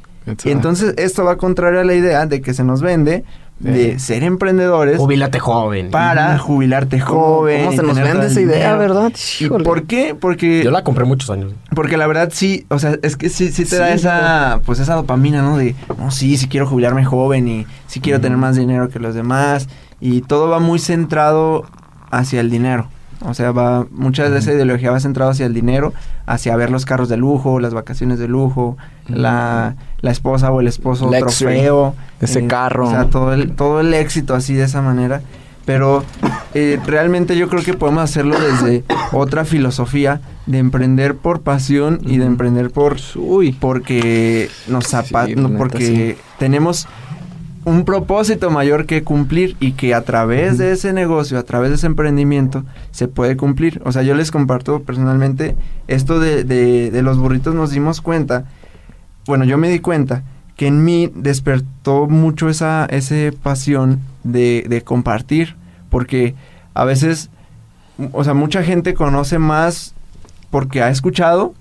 [0.43, 3.23] Y entonces esto va contrario a la idea de que se nos vende
[3.59, 5.89] de ser emprendedores Jubílate joven.
[5.89, 7.65] para jubilarte joven.
[7.65, 8.79] ¿Cómo se nos vende esa idea, dinero.
[8.79, 9.13] verdad?
[9.39, 10.13] ¿Y por qué?
[10.19, 11.53] Porque Yo la compré muchos años.
[11.73, 14.79] porque la verdad sí, o sea, es que sí, sí te Sí, da esa, pues
[14.79, 15.55] esa dopamina, ¿no?
[15.57, 19.15] De, no, sí, sí quiero jubilarme joven y sí quiero tener más dinero que los
[19.15, 19.69] demás.
[20.01, 21.63] Y todo va muy centrado
[22.11, 22.89] hacia el dinero.
[23.21, 25.93] O sea, va, mucha de esa ideología va centrado hacia el dinero,
[26.25, 30.67] hacia ver los carros de lujo, las vacaciones de lujo, la, la esposa o el
[30.67, 31.95] esposo trofeo.
[32.21, 32.87] Ese carro.
[32.87, 35.21] O sea, todo el, todo el éxito así de esa manera.
[35.65, 36.03] Pero
[36.53, 42.17] eh, realmente yo creo que podemos hacerlo desde otra filosofía de emprender por pasión y
[42.17, 43.53] de emprender por Uy.
[43.59, 46.87] porque nos apa- Sí, no, porque tenemos
[47.65, 51.75] un propósito mayor que cumplir y que a través de ese negocio, a través de
[51.75, 53.81] ese emprendimiento, se puede cumplir.
[53.83, 55.55] O sea, yo les comparto personalmente
[55.87, 58.45] esto de, de- de los burritos, nos dimos cuenta,
[59.25, 60.23] bueno, yo me di cuenta
[60.55, 65.55] que en mí despertó mucho esa ese pasión de, de compartir,
[65.89, 66.35] porque
[66.75, 67.29] a veces,
[68.11, 69.93] o sea, mucha gente conoce más
[70.51, 71.53] porque ha escuchado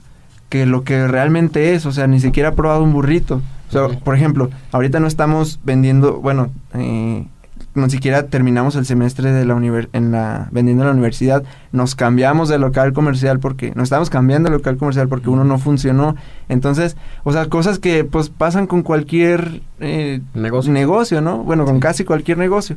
[0.51, 3.41] que lo que realmente es, o sea, ni siquiera ha probado un burrito.
[3.69, 7.27] O sea, por ejemplo, ahorita no estamos vendiendo, bueno, eh,
[7.75, 9.55] ni siquiera terminamos el semestre de la
[9.93, 11.43] en la vendiendo en la universidad,
[11.73, 15.59] nos cambiamos de local comercial porque nos estamos cambiando de local comercial porque uno no
[15.59, 16.15] funcionó.
[16.49, 20.73] Entonces, o sea, cosas que pues pasan con cualquier eh, Negocio.
[20.73, 21.39] negocio, ¿no?
[21.39, 22.77] Bueno, con casi cualquier negocio.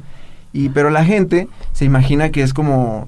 [0.51, 3.07] Y pero la gente se imagina que es como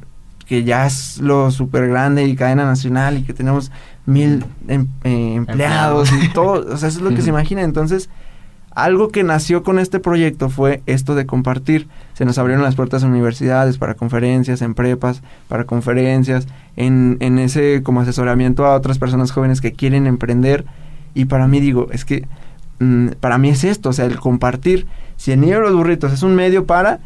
[0.50, 3.72] que ya es lo súper grande y cadena nacional y que tenemos
[4.08, 7.62] mil em- eh, empleados y todo, o sea, eso es lo que se imagina.
[7.62, 8.10] Entonces,
[8.72, 11.88] algo que nació con este proyecto fue esto de compartir.
[12.16, 17.38] Se nos abrieron las puertas en universidades para conferencias, en prepas, para conferencias, en, en
[17.38, 20.66] ese como asesoramiento a otras personas jóvenes que quieren emprender.
[21.14, 22.28] Y para mí digo, es que
[22.80, 24.88] mm, para mí es esto, o sea, el compartir.
[25.16, 27.02] Si el niño de los burritos es un medio para,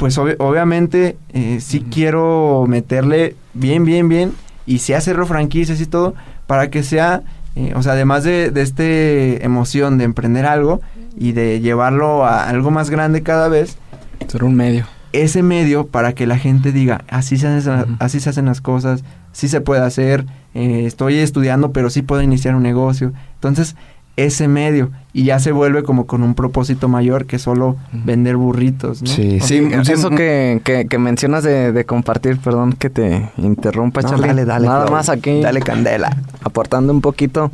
[0.00, 4.32] pues obvi- obviamente eh, sí quiero meterle bien, bien, bien
[4.66, 6.14] y sí hacerlo franquicias y todo
[6.46, 7.22] para que sea,
[7.54, 10.80] eh, o sea, además de, de este emoción de emprender algo
[11.16, 13.76] y de llevarlo a algo más grande cada vez,
[14.26, 14.86] Ser un medio.
[15.12, 19.04] ese medio para que la gente diga, así se hacen, así se hacen las cosas,
[19.32, 20.24] sí se puede hacer,
[20.54, 23.12] eh, estoy estudiando, pero sí puedo iniciar un negocio.
[23.34, 23.76] Entonces,
[24.24, 29.02] ese medio, y ya se vuelve como con un propósito mayor que solo vender burritos,
[29.02, 29.08] ¿no?
[29.08, 33.30] Sí, O sí, sea, Eso que, que, que mencionas de, de compartir, perdón que te
[33.36, 34.28] interrumpa, no, Charlie.
[34.28, 34.66] dale, dale.
[34.68, 35.40] Nada más aquí.
[35.40, 36.16] Dale candela.
[36.44, 37.50] aportando un poquito.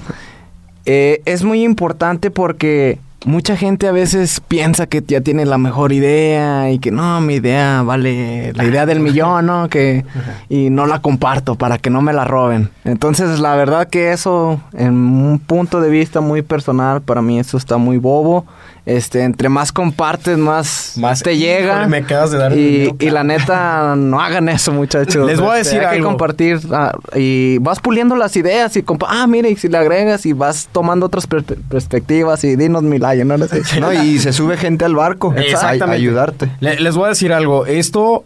[0.85, 5.93] Eh, es muy importante porque mucha gente a veces piensa que ya tiene la mejor
[5.93, 9.69] idea y que no, mi idea vale la idea del millón, ¿no?
[9.69, 10.05] Que,
[10.49, 12.71] y no la comparto para que no me la roben.
[12.85, 17.57] Entonces, la verdad que eso, en un punto de vista muy personal, para mí eso
[17.57, 18.47] está muy bobo.
[18.87, 21.73] Este, entre más compartes, más, Más- te llega.
[21.73, 25.27] Híjole, me acabas de dar y, la neta, no hagan eso, muchachos.
[25.27, 26.11] Les voy a Este, decir hay que algo.
[26.11, 30.25] compartir ah, y vas puliendo las ideas y compa ah, mire, y si le agregas
[30.25, 33.37] y vas tomando otras per- perspectivas y dinos Milayo, ¿no?
[33.81, 35.97] No y se sube gente al barco a Exactamente.
[35.97, 36.49] ayudarte.
[36.61, 37.67] Le- les voy a decir algo.
[37.67, 38.23] Esto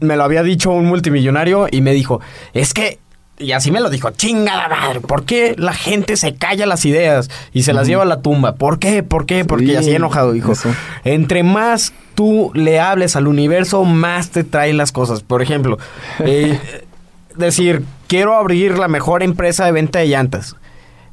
[0.00, 2.20] me lo había dicho un multimillonario y me dijo,
[2.54, 2.98] es que,
[3.38, 7.30] y así me lo dijo, chingada madre, ¿por qué la gente se calla las ideas
[7.52, 8.54] y se las lleva a la tumba?
[8.54, 9.02] ¿Por qué?
[9.02, 9.44] ¿Por qué?
[9.44, 10.52] Porque Sí, así enojado dijo.
[10.52, 10.74] eso.
[11.04, 15.22] Entre más tú le hables al universo, más te traen las cosas.
[15.22, 15.78] Por ejemplo,
[16.20, 16.58] eh,
[17.36, 20.56] decir, quiero abrir la mejor empresa de venta de llantas.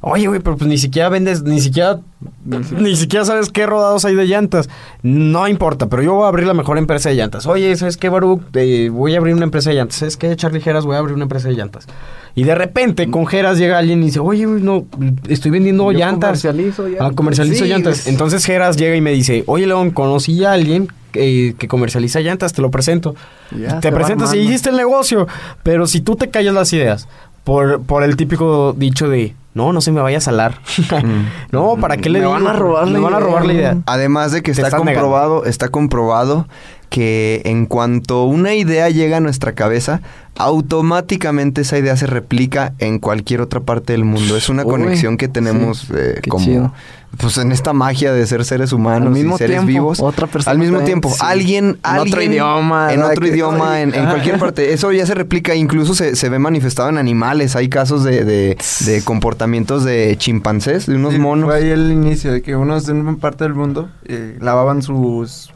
[0.06, 1.98] Oye, güey, pero pues ni siquiera vendes, ni siquiera,
[2.44, 4.68] ni siquiera sabes qué rodados hay de llantas.
[5.02, 7.46] No importa, pero yo voy a abrir la mejor empresa de llantas.
[7.46, 8.42] Oye, ¿sabes qué, Baruch?
[8.52, 9.96] Eh, voy a abrir una empresa de llantas.
[9.96, 10.84] ¿Sabes qué, Charlie Geras?
[10.84, 11.86] Voy a abrir una empresa de llantas.
[12.34, 14.84] Y de repente con Geras llega alguien y dice, oye, güey, no,
[15.28, 16.42] estoy vendiendo Yo llantas.
[16.42, 17.08] comercializo llantas.
[17.10, 18.00] Ah, comercializo Sí, llantas.
[18.00, 22.20] es- Entonces Geras llega y me dice, oye, León, conocí a alguien que, que comercializa
[22.20, 23.14] llantas, te lo presento.
[23.58, 25.26] Ya, te presentas y hiciste el negocio.
[25.62, 27.08] Pero si tú te callas las ideas
[27.44, 30.58] por, por el típico dicho de, no, no se me vaya a salar.
[31.52, 32.32] no, ¿para qué le Me digo?
[32.32, 33.76] van a robar Me la van a robar la idea.
[33.86, 34.84] Además de que está negando.
[34.84, 36.46] comprobado, está comprobado
[36.94, 40.00] que en cuanto una idea llega a nuestra cabeza,
[40.36, 44.36] automáticamente esa idea se replica en cualquier otra parte del mundo.
[44.36, 46.72] Es una Uy, conexión que tenemos eh, como chido.
[47.18, 49.98] pues en esta magia de ser seres humanos Al mismo y seres tiempo, vivos.
[50.00, 51.16] otra persona Al mismo también, tiempo, sí.
[51.20, 54.72] alguien, En alguien otro idioma, en otro Que- idioma, en, cualquier parte.
[54.72, 57.56] Eso ya se replica, incluso se, se ve manifestado en animales.
[57.56, 61.46] Hay casos de, de- de comportamientos de chimpancés, de unos Sí, monos.
[61.50, 65.50] Fue ahí el inicio de que unos en una parte del mundo eh, lavaban sus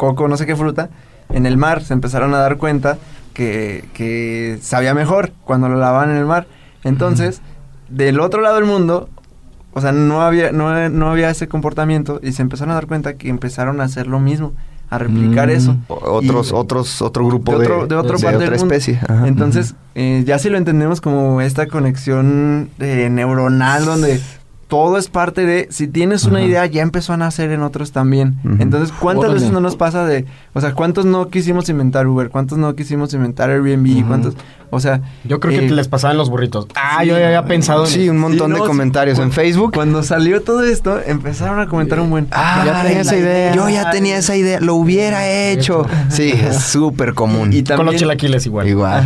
[0.00, 0.88] coco, no sé qué fruta,
[1.28, 1.82] en el mar.
[1.82, 2.96] Se empezaron a dar cuenta
[3.34, 6.46] que, que sabía mejor cuando lo lavaban en el mar.
[6.84, 7.42] Entonces,
[7.90, 9.08] del otro lado del mundo,
[9.72, 13.14] o sea, no había, no, no había ese comportamiento y se empezaron a dar cuenta
[13.14, 14.52] que empezaron a hacer lo mismo,
[14.88, 15.52] a replicar Mm.
[15.52, 15.76] eso.
[15.88, 16.54] Otros, Y-
[17.04, 18.98] otro grupo de, de otro, de otro de parte otra especie.
[19.08, 19.28] Ajá.
[19.28, 24.20] Entonces, eh, ya si lo entendemos como esta conexión eh, neuronal donde
[24.70, 26.46] todo es parte de, si tienes una Ajá.
[26.48, 28.38] idea, ya empezó a nacer en otros también.
[28.60, 29.34] Entonces, ¿cuántas Órale.
[29.40, 33.12] veces no nos pasa de, o sea, cuántos no quisimos inventar Uber, cuántos no quisimos
[33.12, 34.34] inventar Airbnb, cuántos,
[34.70, 36.68] o sea, Yo creo que eh, les pasaban los burritos.
[36.76, 39.72] Ah, yo ya había pensado en Sí, un montón Sí, de no, comentarios en Facebook.
[39.74, 43.52] cuando salió todo esto, empezaron a comentar un buen, Ah, Ya tenía esa idea.
[43.54, 45.84] Yo ya tenía esa idea, lo hubiera hecho.
[46.10, 47.52] Sí, es súper común.
[47.52, 48.68] Y Con los chilaquiles igual.
[48.68, 49.04] Igual.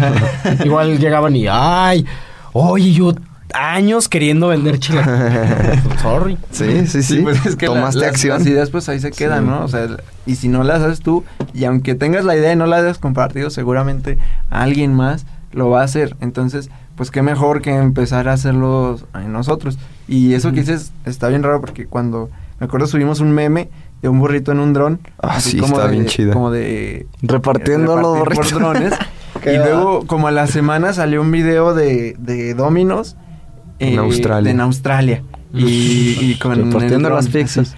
[0.62, 2.04] Igual llegaban y, ay,
[2.52, 3.14] oye, yo
[3.54, 5.80] años queriendo vender chilaquiles.
[6.02, 6.36] Sorry.
[6.50, 7.20] Sí, sí, sí.
[7.22, 8.38] pues es que la- Tomaste las, acción.
[8.38, 9.64] las ideas pues ahí se quedan, ¿no?
[9.64, 9.86] O sea,
[10.26, 12.98] y si no las haces tú, y aunque tengas la idea y no la hayas
[12.98, 14.18] compartido, seguramente
[14.50, 16.16] alguien más lo va a hacer.
[16.20, 19.78] Entonces, pues qué mejor que empezar a hacerlo en nosotros.
[20.08, 22.30] Y eso que dices está bien raro porque cuando,
[22.60, 23.70] me acuerdo, subimos un meme
[24.02, 25.00] de un burrito en un dron.
[25.22, 26.32] Ah, así sí, como está de- bien chido.
[26.32, 27.06] Como de...
[27.22, 28.02] Repartiendo de
[28.34, 28.92] los drones.
[29.46, 33.16] y luego, como a la semana, salió un video de, de Dominos.
[33.92, 34.50] En Australia.
[34.50, 35.22] En Australia.
[35.52, 37.76] Y, y con Repartiendo las pizzas.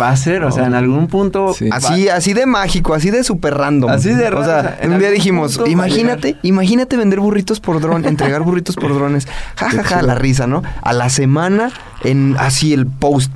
[0.00, 1.54] Va a ser, o sea, en algún punto...
[1.54, 1.68] Sí.
[1.72, 3.90] Así, así de mágico, así de super random.
[3.90, 8.04] Así de raro, o sea, en un día dijimos, imagínate, imagínate vender burritos por dron,
[8.04, 9.26] entregar burritos por drones.
[9.56, 10.62] Ja, ja, ja, la risa, ¿no?
[10.82, 11.70] A la semana,
[12.02, 13.32] en así el post.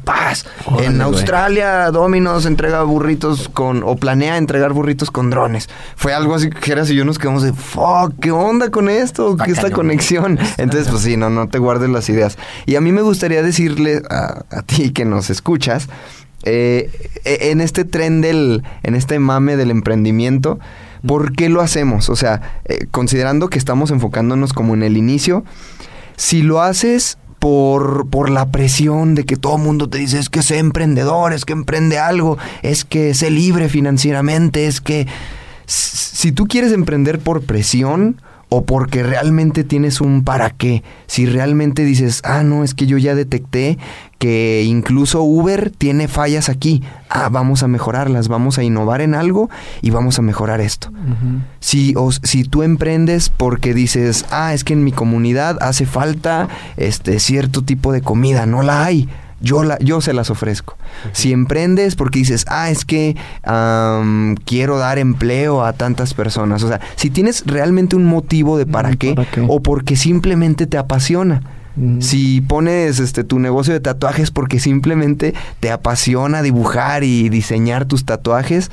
[0.66, 1.00] Órale, en.
[1.00, 5.68] Australia, Domino's entrega burritos con, o planea entregar burritos con drones.
[5.96, 9.36] Fue algo así que Geras y yo nos quedamos de, fuck, ¿qué onda con esto?
[9.36, 10.38] ¿Qué esta conexión?
[10.58, 12.36] Entonces, pues sí, no, no te guardes las ideas.
[12.66, 15.88] Y a mí me gustaría decirle a, a ti que nos escuchas,
[16.42, 16.90] eh,
[17.24, 20.58] eh, en este tren del, en este mame del emprendimiento,
[21.06, 22.08] ¿por qué lo hacemos?
[22.08, 25.44] O sea, eh, considerando que estamos enfocándonos como en el inicio,
[26.16, 30.28] si lo haces por, por la presión de que todo el mundo te dice es
[30.28, 35.06] que sé emprendedor, es que emprende algo, es que sé libre financieramente, es que
[35.66, 38.20] si tú quieres emprender por presión
[38.50, 42.98] o porque realmente tienes un para qué, si realmente dices, ah, no, es que yo
[42.98, 43.78] ya detecté
[44.20, 49.48] que incluso Uber tiene fallas aquí, ah, vamos a mejorarlas, vamos a innovar en algo
[49.80, 50.92] y vamos a mejorar esto.
[51.58, 56.48] Si, o, si tú emprendes porque dices, ah, es que en mi comunidad hace falta
[56.76, 59.08] este cierto tipo de comida, no la hay.
[59.40, 60.76] Yo, la, yo se las ofrezco.
[61.12, 63.16] Si emprendes porque dices, ah, es que
[64.44, 66.62] quiero dar empleo a tantas personas.
[66.62, 69.46] O sea, si tienes realmente un motivo de para Mm, qué, ¿para qué?
[69.48, 71.40] o porque simplemente te apasiona.
[72.00, 78.04] Si pones este tu negocio de tatuajes porque simplemente te apasiona dibujar y diseñar tus
[78.04, 78.70] tatuajes,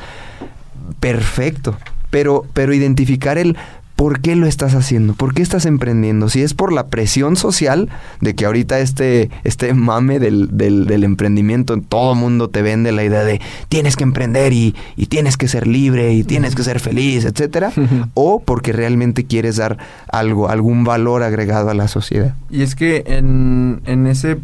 [1.00, 1.78] perfecto.
[2.10, 3.58] Pero, pero identificar el
[3.98, 6.30] por qué lo estás haciendo, por qué estás emprendiendo.
[6.30, 7.90] Si es por la presión social
[8.22, 13.04] de que ahorita este, este mame del, del, del emprendimiento, todo mundo te vende la
[13.04, 16.80] idea de tienes que emprender y, y tienes que ser libre y tienes que ser
[16.80, 17.74] feliz, etcétera,
[18.14, 19.80] o porque realmente quieres dar
[20.12, 22.36] algo, algún valor agregado a la sociedad.
[22.52, 24.38] Y es que en, en ese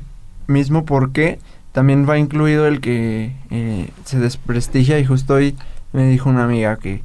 [0.48, 1.38] mismo porqué
[1.74, 5.56] también va incluido el que eh, se desprestigia y justo hoy
[5.92, 7.04] me dijo una amiga que,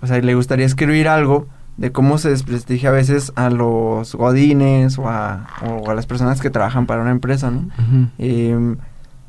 [0.00, 1.48] o sea, le gustaría escribir algo
[1.80, 6.40] de cómo se desprestigia a veces a los godines o a, o a las personas
[6.40, 7.60] que trabajan para una empresa, ¿no?
[7.60, 8.08] Ujú.
[8.18, 8.76] Eh,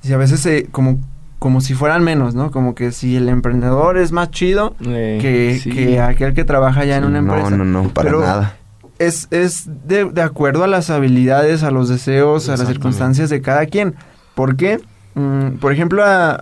[0.02, 1.00] si a veces se, como,
[1.40, 2.52] como si fueran menos, ¿no?
[2.52, 5.70] Como que si el emprendedor es más chido Eh, que, sí.
[5.72, 7.56] que aquel que trabaja ya en una no, empresa.
[7.56, 8.58] no, no, para Pero nada.
[9.00, 13.42] es, es de, de acuerdo a las habilidades, a los deseos, a las circunstancias de
[13.42, 13.96] cada quien.
[14.36, 14.82] ¿Por qué?
[15.16, 16.42] Mm, por ejemplo, a-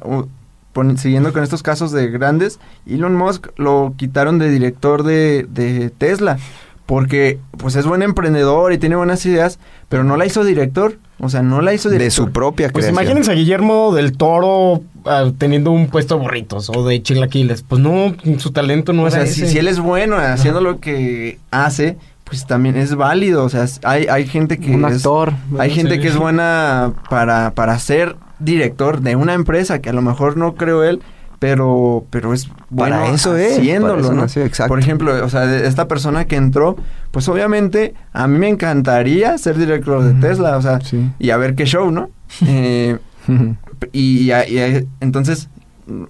[0.98, 6.38] siguiendo con estos casos de grandes, Elon Musk lo quitaron de director de, de Tesla.
[6.86, 9.60] Porque pues es buen emprendedor y tiene buenas ideas,
[9.90, 10.98] pero no la hizo director.
[11.20, 12.06] O sea, no la hizo director.
[12.06, 13.04] De su propia Pues creación.
[13.04, 17.62] imagínense a Guillermo del Toro ah, teniendo un puesto de burritos o de chilaquiles.
[17.62, 19.52] Pues no, su talento no o era sea, si, ese.
[19.52, 23.44] si él es bueno haciendo lo que hace, pues también es válido.
[23.44, 25.34] O sea, hay, hay gente que Un es- actor.
[25.60, 25.76] Hay Sí.
[25.76, 30.38] gente que es buena para, para ser director de una empresa, que a lo mejor
[30.38, 31.02] no creo él,
[31.40, 34.22] pero, pero es bueno Para eso es, haciéndolo, para eso ¿no?
[34.24, 34.70] nació, exacto.
[34.70, 36.76] Por ejemplo, o sea, de esta persona que entró,
[37.12, 41.10] pues obviamente a mí me encantaría ser director de Tesla, o sea, Sí.
[41.18, 42.10] y a ver qué show, ¿no?
[42.46, 42.98] Eh,
[43.94, 45.50] y, y- y- entonces
[45.88, 46.04] mm,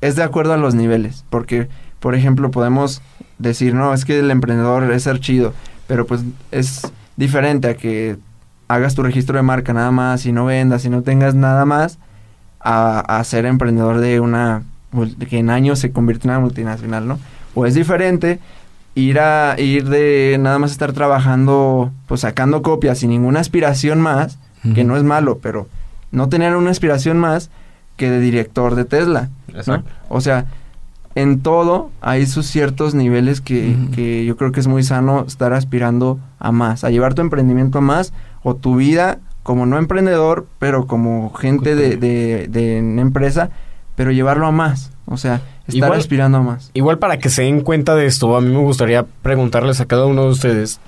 [0.00, 1.68] es de acuerdo a los niveles, porque
[2.00, 3.02] por ejemplo podemos
[3.38, 5.54] decir, no, es que el emprendedor es ser chido,
[5.88, 6.20] pero pues
[6.52, 6.82] es
[7.16, 8.16] diferente a que
[8.68, 11.98] hagas tu registro de marca nada más y no vendas y no tengas nada más
[12.60, 14.62] a, a ser emprendedor de una
[14.92, 17.18] mul- que en años se convierte en una multinacional, ¿no?
[17.54, 18.38] O es diferente
[18.94, 24.38] ir a ir de nada más estar trabajando, pues sacando copias sin ninguna aspiración más
[24.74, 25.68] que no es malo, pero
[26.10, 27.48] no tener una aspiración más
[27.96, 29.28] que de director de Tesla.
[30.08, 30.46] O sea,
[31.14, 35.52] en todo hay sus ciertos niveles que, que yo creo que es muy sano estar
[35.52, 38.12] aspirando a más, a llevar tu emprendimiento a más
[38.42, 43.50] o tu vida como no emprendedor, pero como gente de, de, de una empresa,
[43.96, 44.90] pero llevarlo a más.
[45.06, 45.36] O sea,
[45.66, 46.70] estar Igual- aspirando a más.
[46.74, 50.04] Igual para que se den cuenta de esto, a mí me gustaría preguntarles a cada
[50.06, 50.80] uno de ustedes,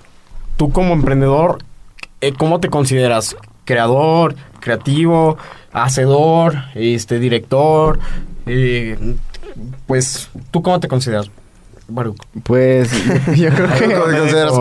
[0.58, 1.58] tú como emprendedor,
[2.20, 3.34] eh, ¿cómo te consideras?
[3.64, 5.38] ¿Creador, creativo,
[5.72, 7.98] hacedor, este, director?
[8.44, 9.16] Eh,
[9.86, 11.30] pues, ¿tú cómo te consideras?
[11.90, 12.16] Baruch?
[12.44, 12.90] Pues
[13.36, 13.68] yo creo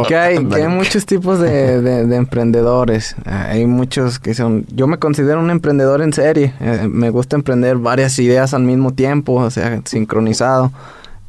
[0.07, 3.15] que, hay, que hay muchos tipos de, de- de emprendedores.
[3.25, 4.65] Hay muchos que son...
[4.73, 6.53] Yo me considero un emprendedor en serie.
[6.59, 10.71] Eh, me gusta emprender varias ideas al mismo tiempo, o sea, sincronizado.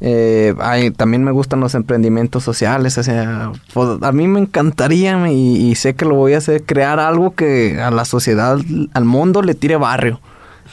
[0.03, 5.29] Eh, hay- también me gustan los emprendimientos sociales, o sea, pues, a mí me encantaría
[5.31, 8.57] y sé que lo voy a hacer, crear algo que a la sociedad,
[8.93, 10.19] al mundo le tire barrio.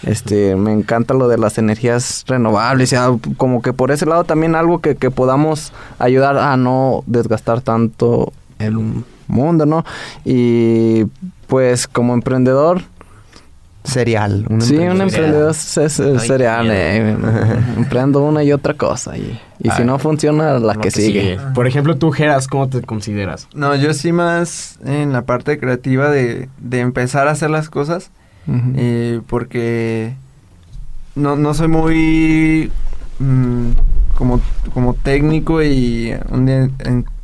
[0.05, 4.55] Este, me encanta lo de las energías renovables, ya como que por ese lado también
[4.55, 8.77] algo que, que podamos ayudar a no desgastar tanto el
[9.27, 9.85] mundo, ¿no?
[10.25, 11.05] Y
[11.47, 12.83] pues como emprendedor,
[13.85, 14.45] Cereal.
[14.51, 15.53] un sí, un emprendedor.
[15.53, 17.17] es, cereal, eh,
[17.77, 21.39] emprendo una y otra cosa y, y si Ah, no funciona la que, sigue.
[21.55, 23.49] Por ejemplo, tú, Geras, ¿cómo te consideras?
[23.55, 28.11] No, yo sí más en la parte creativa de, de empezar a hacer las cosas,
[28.77, 30.15] Eh, porque
[31.15, 32.73] no, no soy muy
[33.19, 33.71] mm,
[34.17, 34.41] como,
[34.73, 36.71] como técnico y un día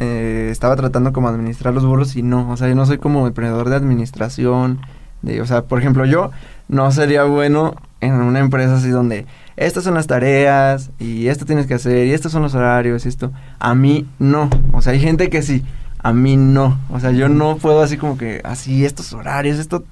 [0.00, 3.26] eh, estaba tratando como administrar los burros y no, o sea, yo no soy como
[3.26, 4.80] emprendedor de administración,
[5.22, 6.30] de, o sea, por ejemplo, yo
[6.68, 11.66] no sería bueno en una empresa así donde estas son las tareas y esto tienes
[11.66, 13.32] que hacer y estos son los horarios y esto.
[13.58, 15.64] A mí no, o sea, hay gente que sí,
[15.98, 19.84] a mí no, o sea, yo no puedo así como que así estos horarios, esto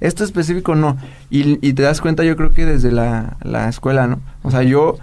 [0.00, 0.96] esto específico no.
[1.30, 4.20] Y, y te das cuenta yo creo que desde la, la escuela, ¿no?
[4.42, 4.98] O sea, yo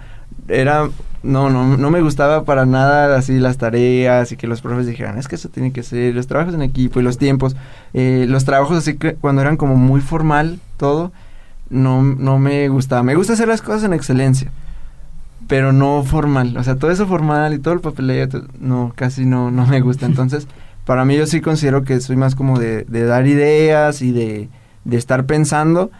[0.48, 0.88] era,
[1.22, 5.18] no, no, no me gustaba para nada así las tareas y que los profes dijeran,
[5.18, 7.56] es que eso tiene que ser, los trabajos en equipo y los tiempos,
[7.94, 11.12] eh, los trabajos así que cuando eran como muy formal todo,
[11.68, 13.02] no, no me gustaba.
[13.02, 14.50] Me gusta hacer las cosas en excelencia,
[15.48, 16.56] pero no formal.
[16.56, 18.28] O sea, todo eso formal y todo el papeleo,
[18.60, 20.06] no, casi no, no me gusta.
[20.06, 20.46] Entonces,
[20.84, 24.48] para mí yo sí considero que soy más como de, de dar ideas y de,
[24.86, 25.90] de estar pensando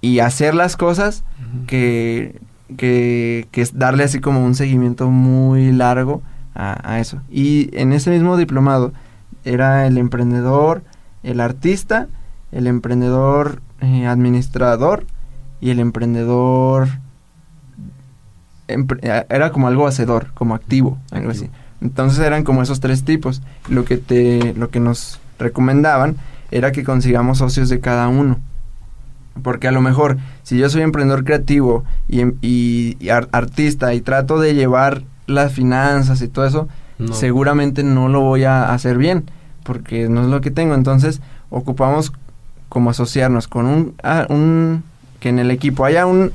[0.00, 1.24] y hacer las cosas
[1.66, 2.40] que,
[2.76, 6.22] que, que es darle así como un seguimiento muy largo
[6.54, 7.20] a, a eso.
[7.30, 8.92] Y en ese mismo diplomado
[9.44, 10.82] era el emprendedor,
[11.22, 12.08] el artista,
[12.52, 15.04] el emprendedor eh, administrador
[15.60, 16.88] y el emprendedor
[18.68, 21.50] empre- eh, era como algo hacedor, como activo, algo así.
[21.80, 23.42] Entonces eran como esos tres tipos.
[23.68, 26.16] Lo que te, lo que nos recomendaban
[26.50, 28.38] era que consigamos socios de cada uno.
[29.42, 33.94] Porque a lo mejor, si yo soy emprendedor creativo y, em- y- y ar- artista
[33.94, 36.68] y trato de llevar las finanzas y todo eso,
[36.98, 37.12] No.
[37.12, 39.30] seguramente no lo voy a hacer bien,
[39.62, 40.74] porque no es lo que tengo.
[40.74, 41.20] Entonces,
[41.50, 42.12] ocupamos
[42.68, 44.82] como asociarnos con un, ah, un
[45.20, 46.32] que en el equipo haya un Un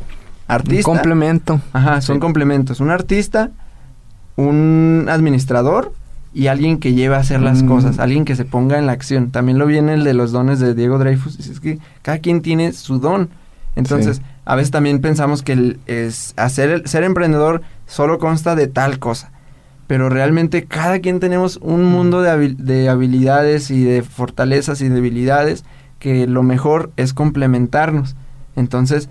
[0.47, 0.84] artista.
[0.89, 1.59] complemento.
[1.74, 2.20] Ajá, son Sí.
[2.22, 2.80] complementos.
[2.80, 3.49] Un artista,
[4.36, 5.93] un administrador
[6.34, 7.68] y alguien que lleve a hacer las Mm.
[7.68, 9.30] cosas, alguien que se ponga en la acción.
[9.32, 11.40] También lo viene el de los dones de Diego Dreyfus.
[11.40, 13.30] Es que cada quien tiene su don.
[13.76, 14.24] Entonces, Sí.
[14.46, 19.00] a veces también pensamos que el, es hacer el- ser emprendedor solo consta de tal
[19.00, 19.32] cosa.
[19.88, 24.90] Pero realmente cada quien tenemos un mundo de, habil- de habilidades y de fortalezas y
[24.90, 25.66] debilidades
[26.00, 28.16] que lo mejor es complementarnos.
[28.56, 29.10] Entonces,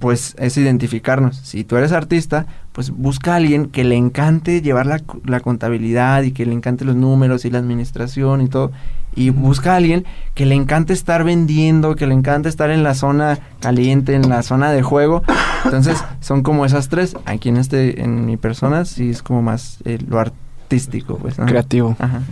[0.00, 1.36] pues es identificarnos.
[1.36, 6.24] Si tú eres artista, pues busca a alguien que le encante llevar la, la contabilidad
[6.24, 8.72] y que le encante los números y la administración y todo.
[9.14, 10.04] Y busca a alguien
[10.34, 14.42] que le encante estar vendiendo, que le encante estar en la zona caliente, en la
[14.42, 15.22] zona de juego.
[15.64, 17.16] Entonces, son como esas tres.
[17.26, 21.38] Aquí en este, en mi persona, sí es como más eh, lo artístico, pues.
[21.38, 21.46] ¿no?
[21.46, 21.94] Creativo.
[22.00, 22.22] Ajá.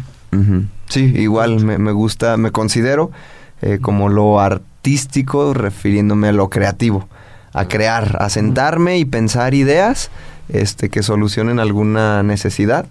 [0.89, 3.13] Sí, igual me, me gusta, me considero
[3.61, 7.09] eh, como lo artístico refiriéndome a lo creativo,
[7.53, 10.11] a crear, a sentarme y pensar ideas
[10.49, 12.87] este, que solucionen alguna necesidad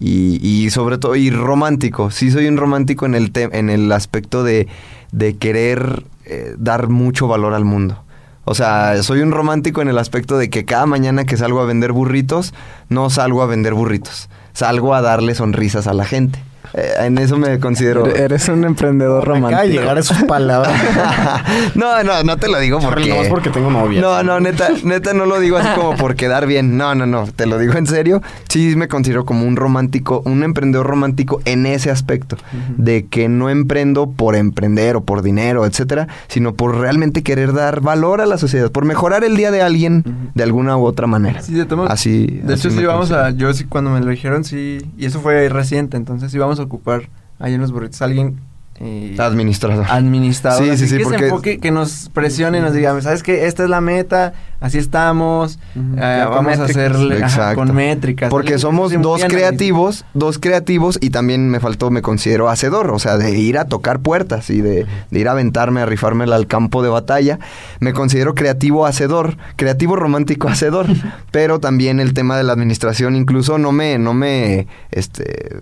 [0.00, 3.90] y, y sobre todo, y romántico, sí soy un romántico en el, te- en el
[3.92, 4.68] aspecto de,
[5.12, 8.02] de querer eh, dar mucho valor al mundo.
[8.44, 11.66] O sea, soy un romántico en el aspecto de que cada mañana que salgo a
[11.66, 12.54] vender burritos,
[12.88, 16.38] no salgo a vender burritos, salgo a darle sonrisas a la gente.
[16.74, 18.06] Eh, en eso me considero.
[18.06, 19.80] Eres un emprendedor Acaba de romántico.
[19.80, 20.72] llegar a sus palabras.
[21.74, 23.08] no, no, no te lo digo porque.
[23.08, 24.00] nomás porque tengo novia.
[24.00, 26.76] No, no, neta, neta no lo digo así como por quedar bien.
[26.76, 28.22] No, no, no, te lo digo en serio.
[28.48, 32.36] Sí me considero como un romántico, un emprendedor romántico en ese aspecto.
[32.76, 37.80] De que no emprendo por emprender o por dinero, etcétera, sino por realmente querer dar
[37.80, 40.04] valor a la sociedad, por mejorar el día de alguien
[40.34, 41.42] de alguna u otra manera.
[41.42, 42.26] Sí, de tomo- Así.
[42.42, 43.24] De así hecho, sí vamos considero.
[43.24, 43.30] a.
[43.30, 44.78] Yo sí, cuando me lo dijeron, sí.
[44.96, 48.40] Y eso fue reciente, entonces sí vamos a ocupar ahí en los burritos alguien.
[48.80, 49.86] eh, Administrador.
[49.88, 50.62] administrador.
[50.64, 53.46] Sí, sí, sí, que porque- se enfoque, que nos presione y nos diga, ¿sabes qué?
[53.48, 58.28] Esta es la meta, así estamos, eh, vamos a hacerle ajá, con métricas.
[58.28, 63.16] Porque somos dos creativos, dos creativos y también me faltó, me considero hacedor, o sea,
[63.18, 66.82] de ir a tocar puertas y de, de ir a aventarme, a rifármela al campo
[66.82, 67.38] de batalla.
[67.78, 70.86] Me considero creativo hacedor, creativo romántico hacedor,
[71.30, 75.60] pero también el tema de la administración incluso no me, no me, este,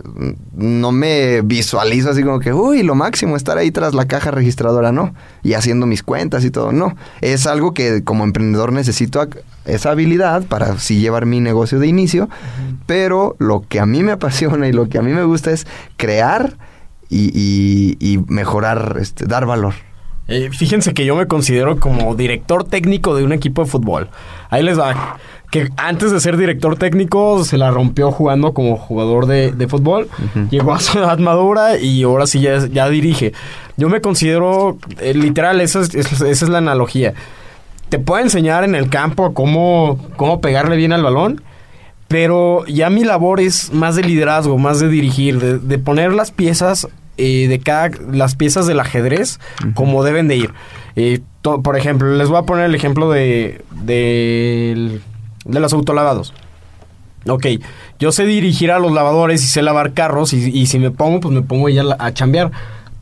[0.55, 4.91] no me visualizo así como que, uy, lo máximo, estar ahí tras la caja registradora,
[4.91, 6.95] no, y haciendo mis cuentas y todo, no.
[7.21, 11.87] Es algo que como emprendedor necesito ac- esa habilidad para sí llevar mi negocio de
[11.87, 12.29] inicio,
[12.85, 15.67] pero lo que a mí me apasiona y lo que a mí me gusta es
[15.97, 16.53] crear
[17.09, 19.73] y, y- y mejorar, este, dar valor.
[20.29, 24.09] Eh, fíjense que yo me considero como director técnico de un equipo de fútbol.
[24.49, 25.17] Ahí les va.
[25.51, 30.09] Que antes de ser director técnico se la rompió jugando como jugador de, de fútbol.
[30.49, 33.31] Llegó a su edad madura y ahora sí ya, ya dirige.
[33.77, 37.13] Yo me considero, eh, literal, esa es, esa es la analogía.
[37.89, 41.41] Te puedo enseñar en el campo cómo, cómo pegarle bien al balón.
[42.07, 46.31] Pero ya mi labor es más de liderazgo, más de dirigir, de, de poner las
[46.31, 49.39] piezas eh, de cada las piezas del ajedrez
[49.73, 50.53] como deben de ir.
[50.95, 55.01] Eh, to- por ejemplo, les voy a poner el ejemplo de de,
[55.43, 56.33] de los autolavados.
[57.27, 57.45] Ok,
[57.99, 61.19] yo sé dirigir a los lavadores y sé lavar carros y, y si me pongo,
[61.19, 62.51] pues me pongo ya a, a chambear.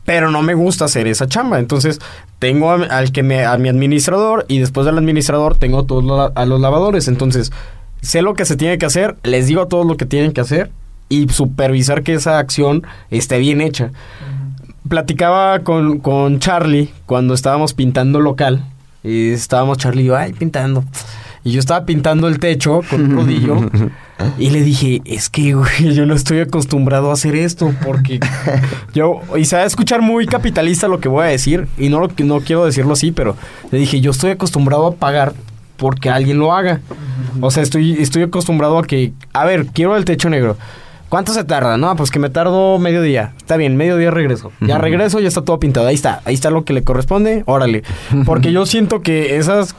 [0.06, 1.58] Pero no me gusta hacer esa chamba.
[1.58, 2.00] Entonces,
[2.38, 6.32] tengo a- al que me, a mi administrador y después del administrador tengo todos lo-
[6.34, 7.08] a los lavadores.
[7.08, 7.52] Entonces,
[8.00, 10.40] sé lo que se tiene que hacer, les digo a todos lo que tienen que
[10.40, 10.70] hacer
[11.08, 13.90] y supervisar que esa acción esté bien hecha.
[14.88, 18.64] Platicaba con, con Charlie cuando estábamos pintando local.
[19.02, 20.84] Y estábamos Charlie y yo, ay, pintando.
[21.44, 23.56] Y yo estaba pintando el techo con un rodillo.
[24.38, 27.72] Y le dije, es que, güey, yo no estoy acostumbrado a hacer esto.
[27.84, 28.20] Porque
[28.94, 31.66] yo, y se va a escuchar muy capitalista lo que voy a decir.
[31.78, 33.36] Y no, lo que- no quiero decirlo así, pero
[33.70, 35.34] le dije, yo estoy acostumbrado a pagar
[35.76, 36.80] porque alguien lo haga.
[37.40, 40.56] O sea, estoy, estoy acostumbrado a que, a ver, quiero el techo negro.
[41.08, 41.76] ¿Cuánto se tarda?
[41.76, 43.32] No, pues que me tardo medio día.
[43.36, 44.50] Está bien, medio día regreso.
[44.60, 45.86] Ya regreso, ya está todo pintado.
[45.86, 47.44] Ahí está, ahí está lo que le corresponde.
[47.46, 47.84] Órale.
[48.24, 49.76] Porque yo siento que esas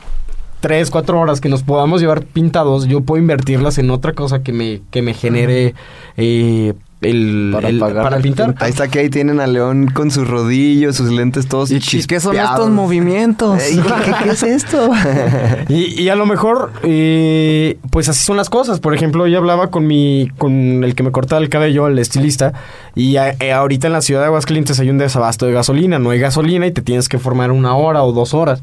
[0.60, 4.54] tres, cuatro horas que nos podamos llevar pintados, yo puedo invertirlas en otra cosa que
[4.54, 5.76] me, que me genere
[6.18, 8.56] eh, el, Para el- pagar para el pintar.
[8.60, 12.20] Ahí está que ahí tienen a León con sus rodillos, sus lentes todos ¿Y ¿Qué
[12.20, 13.60] son estos movimientos?
[13.62, 14.90] ¿qué, qué es esto?
[15.70, 18.80] Y, y a lo mejor, eh, pues así son las cosas.
[18.80, 22.54] Por ejemplo, yo hablaba con mi, con el que me cortaba el cabello, el estilista,
[22.96, 26.00] y a- eh, ahorita en la ciudad de Aguascalientes hay un desabasto de gasolina.
[26.00, 28.62] No hay gasolina y te tienes que formar una hora o dos horas.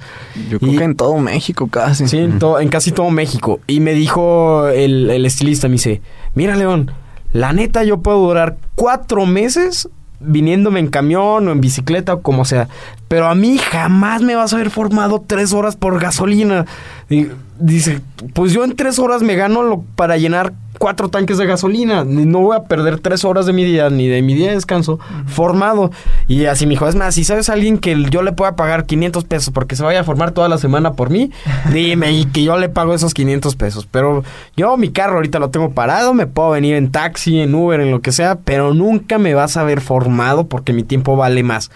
[0.51, 2.09] Yo Y- creo que en todo México casi.
[2.09, 3.61] Sí, en, to- en casi todo México.
[3.67, 6.01] Y me dijo el, el estilista, me dice,
[6.35, 6.91] mira León,
[7.35, 9.89] la neta yo puedo durar cuatro meses
[10.21, 12.69] viniéndome en camión o en bicicleta o como sea.
[13.09, 16.65] Pero a mí jamás me vas a haber formado tres horas por gasolina.
[17.11, 17.27] Y
[17.59, 18.01] dice,
[18.35, 22.05] pues yo en tres horas me gano lo, para llenar cuatro tanques de gasolina.
[22.05, 24.99] No voy a perder tres horas de mi día ni de mi día de descanso
[25.27, 25.91] formado.
[26.29, 28.85] Y así me dijo, es más, si sabes a alguien que yo le pueda pagar
[28.85, 31.31] 500 pesos porque se vaya a formar toda la semana por mí,
[31.73, 33.89] dime y que yo le pago esos 500 pesos.
[33.91, 34.25] Pero
[34.57, 37.91] yo mi carro ahorita lo tengo parado, me puedo venir en taxi, en Uber, en
[37.91, 41.71] lo que sea, pero nunca me vas a ver formado porque mi tiempo vale más.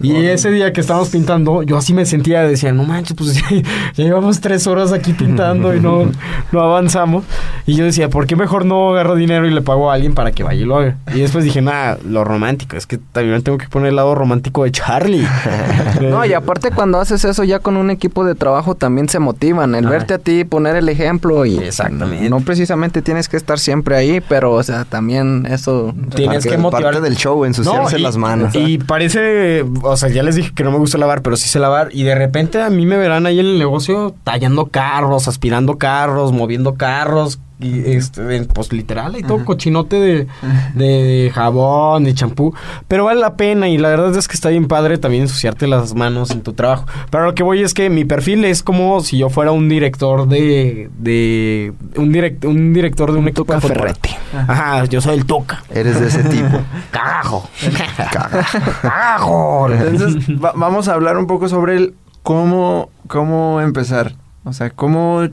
[0.00, 3.48] Y ese día que estábamos pintando, yo así me sentía, decía, no manches, pues ya,
[3.94, 6.10] ya llevamos tres horas aquí pintando y no,
[6.52, 7.24] no avanzamos.
[7.66, 10.32] Y yo decía, ¿por qué mejor no agarro dinero y le pago a alguien para
[10.32, 10.96] que vaya y lo haga?
[11.14, 14.64] Y después dije, nada, lo romántico, es que también tengo que poner el lado romántico
[14.64, 15.26] de Charlie.
[16.00, 19.74] No, y aparte cuando haces eso ya con un equipo de trabajo también se motivan.
[19.74, 21.58] El verte a ti, poner el ejemplo y...
[21.58, 22.28] Exactamente.
[22.30, 25.92] No precisamente tienes que estar siempre ahí, pero o sea, también eso...
[26.14, 26.82] Tienes Parte- que motivar.
[26.94, 28.54] Parte del show, ensuciarse No, y- las manos.
[28.54, 31.58] Y parece, o sea, ya les dije que no me gusta lavar, pero sí sé
[31.58, 31.88] lavar.
[31.92, 36.32] Y de repente a mí me verán ahí en el negocio tallando carros, aspirando carros,
[36.32, 40.26] moviendo carros, y este, pues literal, hay todo cochinote de,
[40.74, 42.54] de jabón, de champú.
[42.86, 45.94] Pero vale la pena y la verdad es que está bien padre también ensuciarte las
[45.94, 46.86] manos en tu trabajo.
[47.10, 50.28] Pero lo que voy es que mi perfil es como si yo fuera un director
[50.28, 50.88] de.
[50.98, 53.92] de un, direct, un director de un, equipo de fútbol.
[54.32, 55.64] Ajá, yo soy el Tuca.
[55.74, 56.60] Eres de ese tipo.
[56.92, 57.48] Cagajo.
[58.82, 59.68] Cagajo.
[59.72, 64.14] Entonces, va- vamos a hablar un poco sobre el cómo, cómo empezar.
[64.44, 65.26] O sea, cómo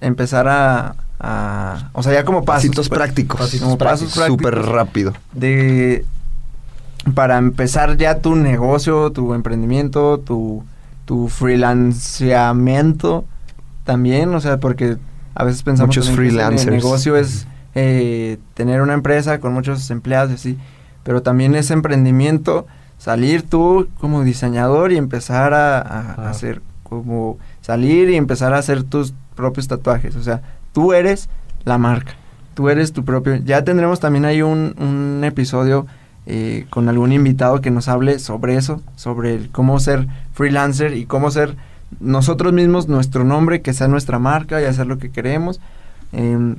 [0.00, 2.62] empezar a, a- o sea, ya como pasos.
[2.64, 3.54] Pasitos prácticos.
[3.60, 4.26] como pasos prácticos.
[4.26, 5.12] Súper rápido.
[5.32, 6.04] de
[7.14, 10.62] para empezar ya tu negocio, tu emprendimiento, tu,
[11.06, 13.24] tu freelanciamiento
[13.84, 14.96] también, o sea, porque
[15.34, 20.30] a veces pensamos Muchos que el negocio es eh, tener una empresa con muchos empleados
[20.32, 20.58] y así,
[21.02, 22.66] pero también es emprendimiento
[22.98, 26.30] salir tú como diseñador y empezar a, a Ah.
[26.30, 30.42] hacer como salir y empezar a hacer tus propios tatuajes, o sea,
[30.72, 31.28] tú eres
[31.64, 32.12] la marca,
[32.54, 35.86] tú eres tu propio, ya tendremos también ahí un, un episodio
[36.26, 41.30] eh, con algún invitado que nos hable sobre eso, sobre cómo ser freelancer y cómo
[41.30, 41.56] ser
[41.98, 45.60] nosotros mismos nuestro nombre, que sea nuestra marca y hacer lo que queremos.
[46.12, 46.56] Em,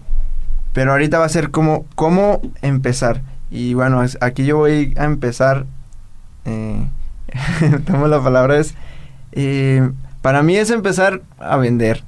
[0.73, 3.21] pero ahorita va a ser como cómo empezar.
[3.49, 5.65] Y bueno, aquí yo voy a empezar.
[6.45, 6.83] Eh,
[7.85, 8.75] tomo la palabra es.
[9.31, 9.89] eh,
[10.21, 12.03] para mí es empezar a vender.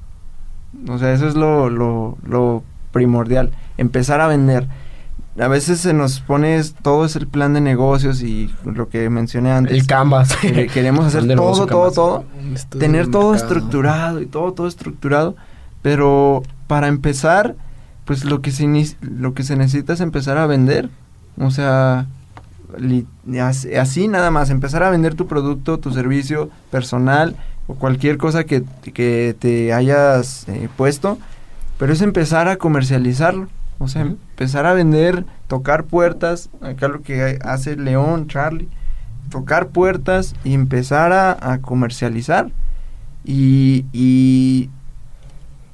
[0.90, 3.52] O sea, eso es lo, lo, lo primordial.
[3.78, 4.68] Empezar a vender.
[5.40, 9.10] A veces se nos pone es- todo es el plan de negocios y lo que
[9.10, 9.74] mencioné antes.
[9.74, 10.36] El Canvas.
[10.38, 12.24] Que- Queremos hacer todo, todo, todo.
[12.78, 13.36] Tener todo mercado.
[13.36, 15.36] estructurado y todo, todo estructurado.
[15.82, 17.56] Pero para empezar,
[18.06, 18.68] pues lo que se,
[19.02, 20.90] lo que se necesita es empezar a vender.
[21.40, 22.06] O sea,
[23.80, 27.36] así nada más, empezar a vender tu producto, tu servicio personal
[27.68, 31.18] o cualquier cosa que, que te hayas eh, puesto.
[31.78, 33.48] Pero es empezar a comercializarlo.
[33.80, 36.50] O sea, empezar a vender, tocar puertas.
[36.62, 38.70] Acá lo que hace León, Charlie.
[39.30, 42.52] Tocar puertas y empezar a, a comercializar.
[43.26, 44.70] Y, y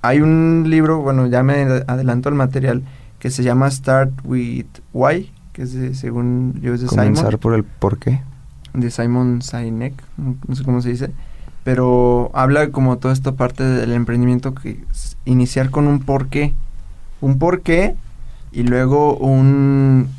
[0.02, 2.84] hay un libro, bueno, ya me adelanto el material,
[3.20, 7.40] que se llama Start with Why, que es de, según yo es de Comenzar Simon,
[7.40, 8.22] por el por qué.
[8.74, 11.12] de Simon Sinek, no sé cómo se dice,
[11.64, 16.54] pero habla como toda esta parte del emprendimiento que es iniciar con un por qué,
[17.22, 17.96] un por qué
[18.52, 20.10] y luego un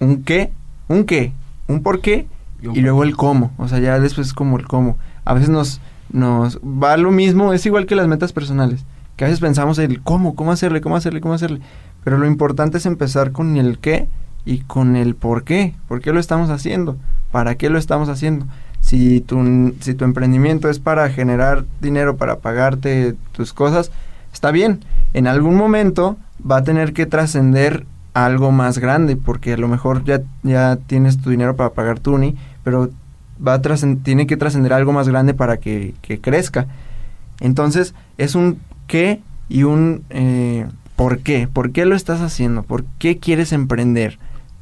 [0.00, 0.52] un qué,
[0.88, 1.32] un qué,
[1.68, 2.26] un por qué
[2.60, 4.96] y luego el cómo, o sea, ya después es como el cómo.
[5.24, 5.80] A veces nos
[6.12, 8.84] nos va lo mismo, es igual que las metas personales,
[9.16, 11.60] que a veces pensamos el cómo, cómo hacerle, cómo hacerle, cómo hacerle,
[12.04, 14.08] pero lo importante es empezar con el qué
[14.44, 16.96] y con el por qué, por qué lo estamos haciendo,
[17.30, 18.46] para qué lo estamos haciendo.
[18.82, 23.90] Si tu, si tu emprendimiento es para generar dinero, para pagarte tus cosas,
[24.34, 24.84] está bien.
[25.14, 26.18] En algún momento
[26.48, 31.20] va a tener que trascender algo más grande, porque a lo mejor ya, ya tienes
[31.20, 32.90] tu dinero para pagar tu uni, pero
[33.46, 33.62] va a
[34.02, 36.66] tiene que trascender algo más grande para que, que crezca.
[37.40, 40.66] Entonces, es un qué y un eh,
[40.96, 41.48] por qué.
[41.52, 42.62] ¿Por qué lo estás haciendo?
[42.62, 44.18] ¿Por qué quieres emprender?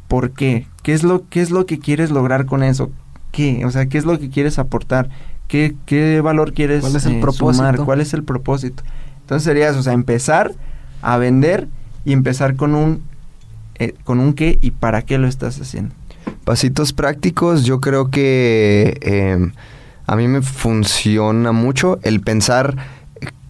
[0.09, 0.67] ¿Por qué?
[0.83, 2.91] ¿Qué es lo, qué es lo que quieres lograr con eso?
[3.31, 3.65] ¿Qué?
[3.65, 5.09] O sea, ¿qué es lo que quieres aportar?
[5.49, 7.55] ¿Qué, qué valor quieres ¿Cuál es el eh, propósito?
[7.55, 7.77] sumar?
[7.85, 8.83] ¿Cuál es el propósito?
[9.21, 10.53] Entonces sería eso, o sea, empezar
[11.03, 11.69] a vender
[12.05, 13.03] y empezar con un,
[13.77, 15.95] eh, con un qué y para qué lo estás haciendo.
[16.45, 19.51] Pasitos prácticos, yo creo que eh,
[20.07, 22.77] a mí me funciona mucho el pensar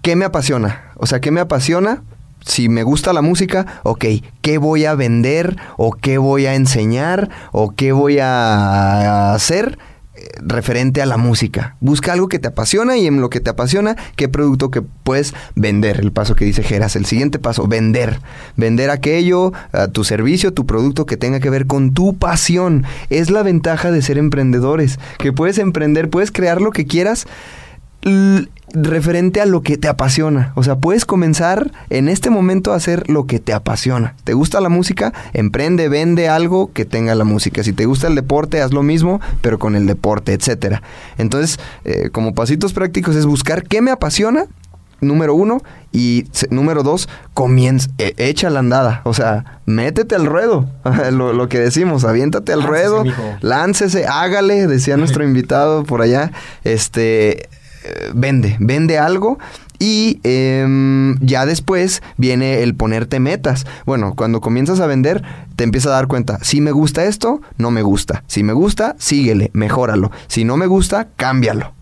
[0.03, 0.93] qué me apasiona.
[0.97, 2.03] O sea, qué me apasiona.
[2.45, 4.05] Si me gusta la música, ok,
[4.43, 5.57] ¿qué voy a vender?
[5.77, 7.29] ¿O qué voy a enseñar?
[7.53, 9.79] ¿O qué voy a hacer?
[10.21, 11.77] eh, referente a la música.
[11.81, 15.35] Busca algo que te apasiona y en lo que te apasiona, qué producto que puedes
[15.55, 16.01] vender.
[16.01, 16.97] El paso que dice Geras.
[16.97, 18.21] El siguiente paso, vender.
[18.57, 19.53] Vender aquello,
[19.93, 22.85] tu servicio, tu producto que tenga que ver con tu pasión.
[23.09, 24.99] Es la ventaja de ser emprendedores.
[25.19, 27.27] Que puedes emprender, puedes crear lo que quieras
[28.73, 30.53] referente a lo que te apasiona.
[30.55, 34.15] O sea, puedes comenzar en este momento a hacer lo que te apasiona.
[34.25, 35.13] ¿Te gusta la música?
[35.33, 37.65] Emprende, vende algo que tenga la música.
[37.65, 40.83] Si te gusta el deporte, haz lo mismo, pero con el deporte, etcétera.
[41.19, 44.45] Entonces, eh, como pasitos prácticos es buscar qué me apasiona.
[45.01, 45.63] Número uno.
[45.93, 49.01] Y número dos, comienza, e- echa la andada.
[49.05, 50.69] O sea, métete al ruedo.
[51.11, 53.05] lo, lo que decimos, aviéntate al Láncese, ruedo.
[53.05, 53.23] mijo.
[53.41, 56.31] Láncese, hágale, decía nuestro invitado por allá.
[56.63, 57.49] Este,
[58.15, 59.39] vende, vende algo.
[59.79, 63.67] Y em, ya después viene el ponerte metas.
[63.87, 65.23] Bueno, cuando comienzas a vender,
[65.57, 68.23] te empiezas a dar cuenta, si me gusta esto, no me gusta.
[68.27, 70.11] Si me gusta, síguele, mejóralo.
[70.27, 71.73] Si no me gusta, cámbialo.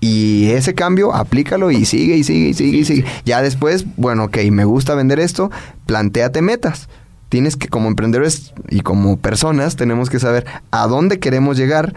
[0.00, 3.04] Y ese cambio, aplícalo y sigue y sigue y sigue y sigue.
[3.24, 5.50] Ya después, bueno, ok, me gusta vender esto,
[5.86, 6.88] planteate metas.
[7.28, 11.94] Tienes que, como emprendedores y como personas, tenemos que saber a dónde queremos llegar.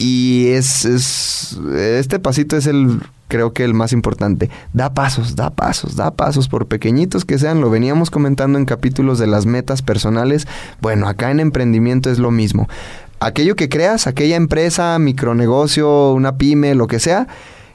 [0.00, 4.48] Y es, es este pasito es el creo que el más importante.
[4.72, 7.60] Da pasos, da pasos, da pasos, por pequeñitos que sean.
[7.60, 10.48] Lo veníamos comentando en capítulos de las metas personales.
[10.80, 12.66] Bueno, acá en emprendimiento es lo mismo.
[13.20, 17.28] Aquello que creas, aquella empresa, micronegocio, una pyme, lo que sea,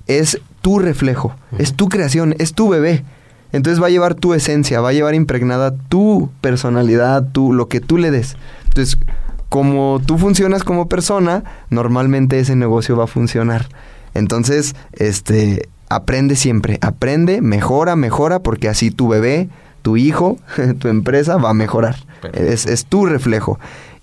[0.07, 3.05] es tu reflejo, es tu creación, es tu bebé.
[3.51, 7.81] Entonces va a llevar tu esencia, va a llevar impregnada tu personalidad, tu, lo que
[7.81, 8.35] tú le des.
[8.65, 8.97] Entonces,
[9.55, 13.69] como tú funcionas como persona, normalmente ese negocio va a funcionar.
[14.13, 19.47] Entonces, este, aprende siempre, aprende, mejora, mejora, porque así tu bebé,
[19.81, 20.37] tu hijo,
[20.79, 21.95] tu empresa va a mejorar.
[22.33, 23.57] Es, es, tu reflejo.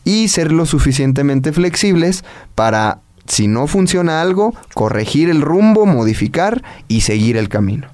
[0.04, 2.24] Y ser lo suficientemente flexibles
[2.54, 7.88] para, si no funciona algo, corregir el rumbo, modificar y seguir el camino.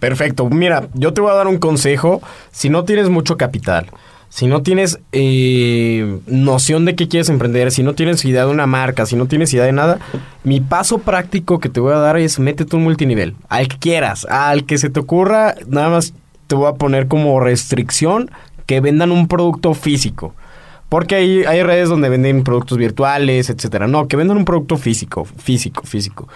[0.00, 0.46] Perfecto.
[0.50, 2.20] Mira, yo te voy a dar un consejo.
[2.50, 3.86] Si no tienes mucho capital,
[4.28, 8.66] si no tienes eh, noción de qué quieres emprender, si no tienes idea de una
[8.66, 9.98] marca, si no tienes idea de nada,
[10.44, 14.26] mi paso práctico que te voy a dar es métete un multinivel, al que quieras,
[14.26, 16.14] al que se te ocurra, nada más
[16.46, 18.30] te voy a poner como restricción
[18.66, 20.34] que vendan un producto físico.
[20.88, 23.86] Porque hay, hay redes donde venden productos virtuales, etcétera.
[23.86, 26.28] No, que vendan un producto físico, físico, físico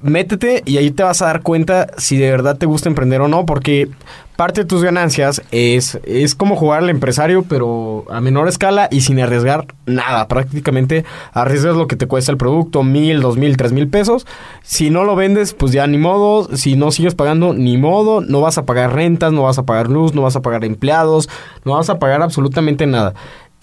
[0.00, 3.28] métete y ahí te vas a dar cuenta si de verdad te gusta emprender o
[3.28, 3.88] no, porque
[4.36, 9.02] parte de tus ganancias es, es como jugar al empresario, pero a menor escala y
[9.02, 10.28] sin arriesgar nada.
[10.28, 14.26] Prácticamente arriesgas lo que te cuesta el producto, mil, dos mil, tres mil pesos.
[14.62, 16.48] Si no lo vendes, pues ya ni modo.
[16.56, 18.20] Si no sigues pagando, ni modo.
[18.20, 21.28] No vas a pagar rentas, no vas a pagar luz, no vas a pagar empleados,
[21.64, 23.14] no vas a pagar absolutamente nada.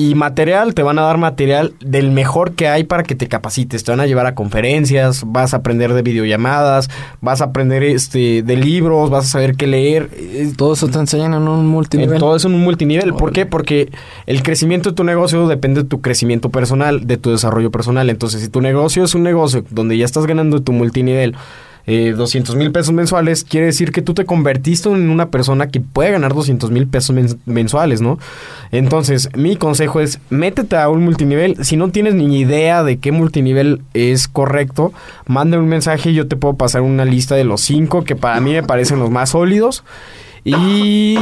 [0.01, 3.83] Y material, te van a dar material del mejor que hay para que te capacites.
[3.83, 6.89] Te van a llevar a conferencias, vas a aprender de videollamadas,
[7.19, 10.09] vas a aprender este de libros, vas a saber qué leer.
[10.55, 12.17] Todo eso te enseñan en un multinivel.
[12.17, 13.13] Todo eso en un multinivel.
[13.13, 13.45] ¿Por qué?
[13.45, 13.91] Porque
[14.25, 18.09] el crecimiento de tu negocio depende de tu crecimiento personal, de tu desarrollo personal.
[18.09, 21.35] Entonces, si tu negocio es un negocio donde ya estás ganando tu multinivel,
[21.91, 25.81] eh, 200 mil pesos mensuales, quiere decir que tú te convertiste en una persona que
[25.81, 27.15] puede ganar 200 mil pesos
[27.47, 28.19] mensuales, ¿no?
[28.71, 31.57] Entonces, mi consejo es, métete a un multinivel.
[31.65, 34.93] Si no tienes ni idea de qué multinivel es correcto,
[35.25, 38.39] mándame un mensaje y yo te puedo pasar una lista de los cinco que para
[38.39, 39.83] mí me parecen los más sólidos.
[40.45, 41.17] Y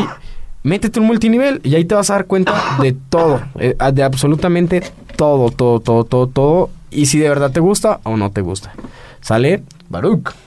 [0.64, 4.84] métete un multinivel y ahí te vas a dar cuenta de todo, eh, de absolutamente
[5.16, 6.70] todo, todo, todo, todo, todo.
[6.92, 8.74] Y si de verdad te gusta o no te gusta.
[9.22, 9.64] ¿Sale?
[9.88, 10.47] Baruch.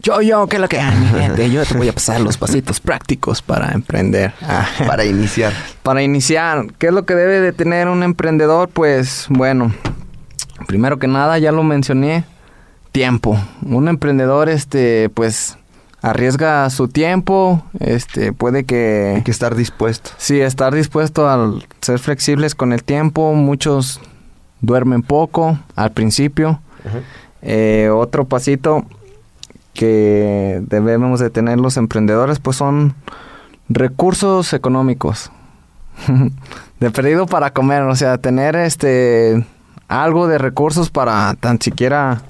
[0.00, 1.50] Yo, yo, ¿qué es lo que hay, gente?
[1.50, 4.32] Yo te voy a pasar los pasitos prácticos para emprender.
[4.86, 5.52] para iniciar.
[5.82, 8.68] Para iniciar, ¿qué es lo que debe de tener un emprendedor?
[8.68, 9.72] Pues, bueno,
[10.66, 12.24] primero que nada, ya lo mencioné,
[12.92, 13.38] tiempo.
[13.62, 15.58] Un emprendedor, este, pues,
[16.00, 19.14] arriesga su tiempo, este, puede que...
[19.16, 20.10] Hay que estar dispuesto.
[20.16, 23.34] Sí, estar dispuesto a ser flexibles con el tiempo.
[23.34, 24.00] Muchos
[24.60, 26.60] duermen poco al principio.
[27.42, 28.84] Eh, otro pasito,
[29.78, 32.94] que debemos de tener los emprendedores, pues son
[33.68, 35.30] recursos económicos.
[36.80, 39.46] de perdido para comer, o sea, tener este
[39.86, 42.22] algo de recursos para tan siquiera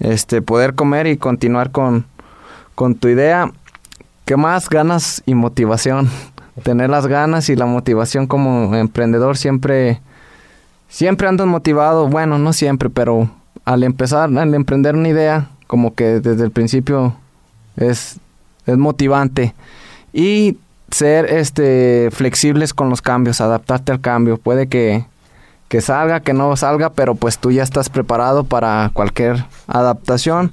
[0.00, 2.06] este poder comer y continuar con,
[2.74, 3.52] con tu idea.
[4.24, 4.68] ¿Qué más?
[4.68, 6.10] Ganas y motivación.
[6.64, 10.00] Tener las ganas y la motivación como emprendedor siempre
[10.88, 13.30] siempre ando motivado, bueno, no siempre, pero
[13.64, 17.14] al empezar, al emprender una idea, como que desde el principio
[17.76, 18.18] es,
[18.66, 19.54] es motivante.
[20.12, 20.56] Y
[20.90, 24.36] ser este flexibles con los cambios, adaptarte al cambio.
[24.36, 25.04] Puede que,
[25.68, 30.50] que salga, que no salga, pero pues tú ya estás preparado para cualquier adaptación.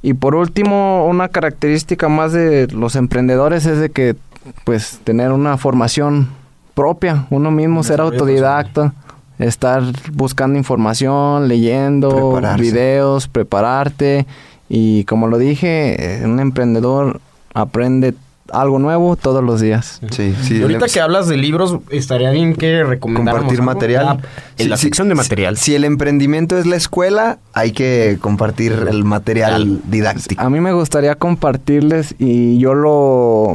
[0.00, 4.16] Y por último, una característica más de los emprendedores es de que
[4.64, 6.30] pues tener una formación
[6.74, 8.94] propia, uno mismo ser autodidacta
[9.40, 9.82] estar
[10.12, 14.26] buscando información, leyendo videos, prepararte.
[14.68, 17.20] Y como lo dije, un emprendedor
[17.54, 18.14] aprende
[18.52, 20.00] algo nuevo todos los días.
[20.10, 20.58] Sí, sí.
[20.58, 24.20] Y ahorita que hablas de libros, estaría bien que recomendáramos compartir material
[24.58, 25.56] en la sección de material.
[25.56, 30.42] Si, el emprendimiento es la escuela, hay que compartir el material didáctico.
[30.42, 33.54] A mí me gustaría compartirles y yo lo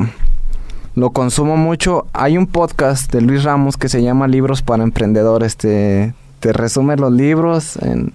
[0.96, 2.08] lo consumo mucho.
[2.14, 5.58] Hay un podcast de Luis Ramos que se llama Libros para Emprendedores.
[5.58, 8.14] Te, te resume los libros en,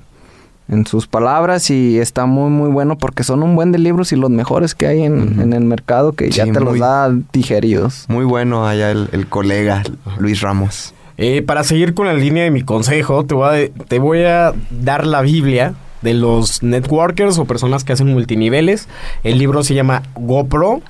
[0.87, 4.31] sus palabras y está muy muy bueno porque son un buen de libros y los
[4.31, 8.05] mejores que hay en, el mercado que ya te los da digeridos.
[8.07, 9.83] Muy bueno allá el, colega
[10.19, 10.95] Luis Ramos.
[11.19, 14.53] Eh, para seguir con la línea de mi consejo, te voy, a, te voy a
[14.71, 18.89] dar la Biblia de los networkers o personas que hacen multiniveles.
[19.25, 20.83] El libro se llama GoPro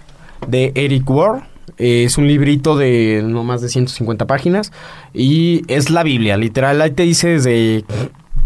[0.46, 1.49] de Eric Ward.
[1.80, 4.70] Eh, es un librito de no más de 150 páginas
[5.14, 6.82] y es la Biblia, literal.
[6.82, 7.84] Ahí te dice desde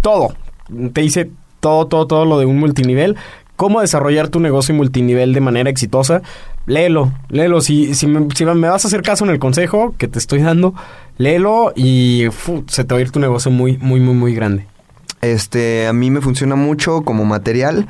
[0.02, 0.34] todo.
[0.92, 3.16] Te dice todo, todo, todo lo de un multinivel.
[3.56, 6.22] Cómo desarrollar tu negocio multinivel de manera exitosa.
[6.66, 7.60] Léelo, léelo.
[7.60, 8.20] Si, si, me,
[8.68, 10.72] vas a hacer caso en el consejo que te estoy dando,
[11.18, 12.26] léelo y
[12.68, 14.66] se te va a ir tu negocio muy, muy, muy, muy grande.
[15.22, 17.88] Este, a mí me funciona mucho como material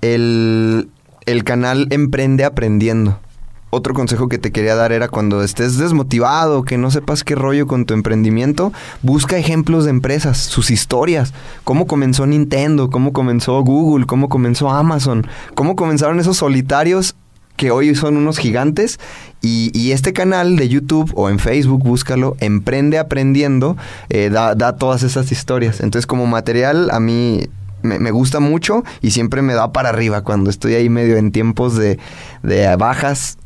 [0.00, 0.88] el,
[1.26, 3.20] el canal Emprende Aprendiendo.
[3.70, 7.66] Otro consejo que te quería dar era cuando estés desmotivado, que no sepas qué rollo
[7.66, 8.72] con tu emprendimiento,
[9.02, 11.32] busca ejemplos de empresas, sus historias,
[11.64, 17.14] cómo comenzó Nintendo, cómo comenzó Google, cómo comenzó Amazon, cómo comenzaron esos solitarios
[17.60, 18.98] que hoy son unos gigantes.
[19.42, 23.76] Y, y este canal de YouTube o en Facebook, búscalo, Emprende Aprendiendo,
[24.08, 25.80] eh, da, da todas esas historias.
[25.80, 27.48] Entonces como material a mí
[27.82, 31.32] me, me, gusta mucho y siempre me da para arriba cuando estoy ahí medio en
[31.32, 31.98] tiempos de,
[32.42, 33.36] de bajas.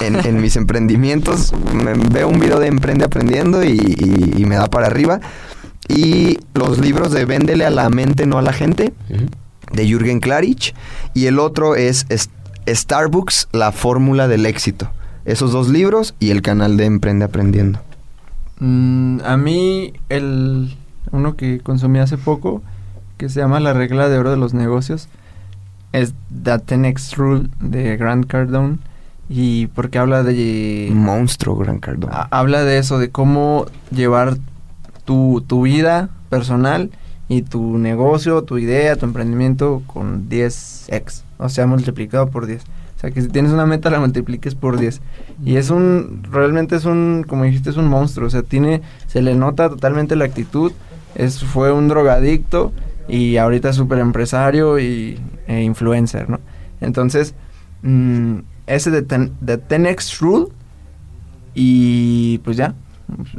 [0.00, 4.56] En, en, mis emprendimientos, me, veo un video de Emprende Aprendiendo y, y, y, me
[4.56, 5.20] da para arriba.
[5.88, 9.28] Y los libros de Véndele a la mente, no a la gente, uh -huh.
[9.72, 10.74] de Jürgen Klarich.
[11.14, 12.30] Y el otro es, es
[12.66, 14.90] Starbucks, la fórmula del éxito.
[15.24, 17.80] Esos dos libros y el canal de Emprende Aprendiendo.
[18.60, 20.76] Mm, a mí, el
[21.10, 22.62] uno que consumí hace poco,
[23.16, 25.08] que se llama La regla de oro de los negocios,
[25.92, 28.78] es The 10X Rule de Grant Cardone.
[29.28, 30.90] Y porque habla de...
[30.92, 32.12] Monstruo Grant Cardone.
[32.30, 34.36] Habla de eso, de cómo llevar
[35.04, 36.90] tu, tu vida personal
[37.28, 42.62] y tu negocio, tu idea, tu emprendimiento con 10x, o sea, multiplicado por 10.
[42.62, 45.00] O sea, que si tienes una meta la multipliques por 10.
[45.44, 48.26] Y es un, realmente es un, como dijiste, es un monstruo.
[48.26, 50.72] O sea, tiene, se le nota totalmente la actitud.
[51.14, 52.72] Es, fue un drogadicto
[53.08, 56.40] y ahorita es súper empresario y, e influencer, ¿no?
[56.80, 57.34] Entonces,
[57.82, 60.46] mmm, ese de, ten, de 10X Rule
[61.54, 62.74] y pues ya,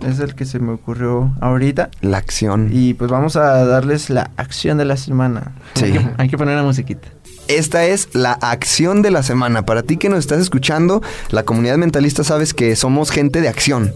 [0.08, 1.90] es el que se me ocurrió ahorita.
[2.02, 2.70] La acción.
[2.72, 5.54] Y pues vamos a darles la acción de la semana.
[5.74, 5.86] Sí.
[5.86, 7.08] Hay que, hay que poner la musiquita.
[7.48, 9.66] Esta es la acción de la semana.
[9.66, 13.94] Para ti que nos estás escuchando, la comunidad mentalista sabes que somos gente de acción.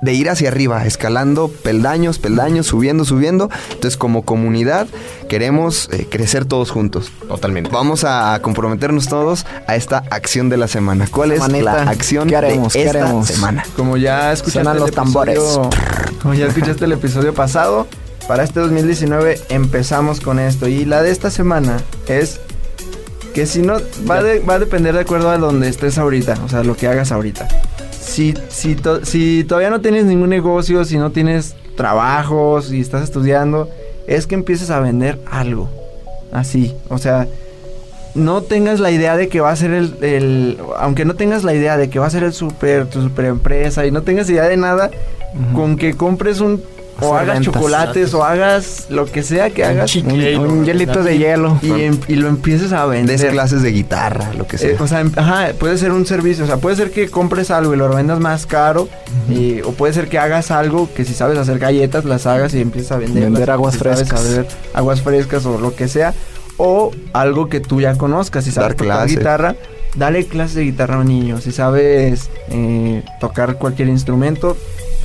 [0.00, 3.50] De ir hacia arriba, escalando peldaños, peldaños, subiendo, subiendo.
[3.72, 4.86] Entonces, como comunidad,
[5.28, 7.10] queremos eh, crecer todos juntos.
[7.26, 7.68] Totalmente.
[7.72, 11.08] Vamos a comprometernos todos a esta acción de la semana.
[11.10, 13.26] ¿Cuál es la acción ¿qué haremos, de ¿qué esta haremos?
[13.26, 13.64] semana?
[13.76, 15.36] Como ya escuchaste Suenan el los tambores.
[15.36, 15.70] episodio-
[16.22, 17.88] Como ya escuchaste el episodio pasado,
[18.28, 20.68] para este 2019 empezamos con esto.
[20.68, 22.38] Y la de esta semana es
[23.34, 26.48] que si no, va, de- va a depender de acuerdo a donde estés ahorita, o
[26.48, 27.48] sea, lo que hagas ahorita.
[28.08, 33.02] Si, si, to- si todavía no tienes ningún negocio, si no tienes trabajo, si estás
[33.02, 33.68] estudiando,
[34.06, 35.68] es que empieces a vender algo.
[36.32, 37.26] Así, o sea,
[38.14, 41.54] no tengas la idea de que va a ser el, el- aunque no tengas la
[41.54, 44.44] idea de que va a ser el super, tu super empresa y no tengas idea
[44.48, 44.90] de nada,
[45.54, 46.62] con que compres un,
[47.00, 47.44] o hagas ventas.
[47.54, 49.94] chocolates o hagas lo que sea que hagas.
[49.96, 51.58] Un, un hielito de hielo.
[51.62, 53.18] y, em- y lo empieces a vender.
[53.18, 54.70] Des clases de guitarra, lo que sea.
[54.70, 57.50] Eh, o sea, em- ajá, puede ser un servicio, o sea, puede ser que compres
[57.50, 58.88] algo y lo vendas más caro,
[59.30, 62.60] y- o puede ser que hagas algo que si sabes hacer galletas, las hagas y
[62.60, 63.24] empieces a vender.
[63.24, 64.26] Vender aguas frescas.
[64.74, 66.14] aguas frescas o lo que sea,
[66.56, 69.54] o algo que tú ya conozcas, si sabes Dar tocar guitarra,
[69.94, 74.56] dale clases de guitarra a un niño, si sabes eh, tocar cualquier instrumento,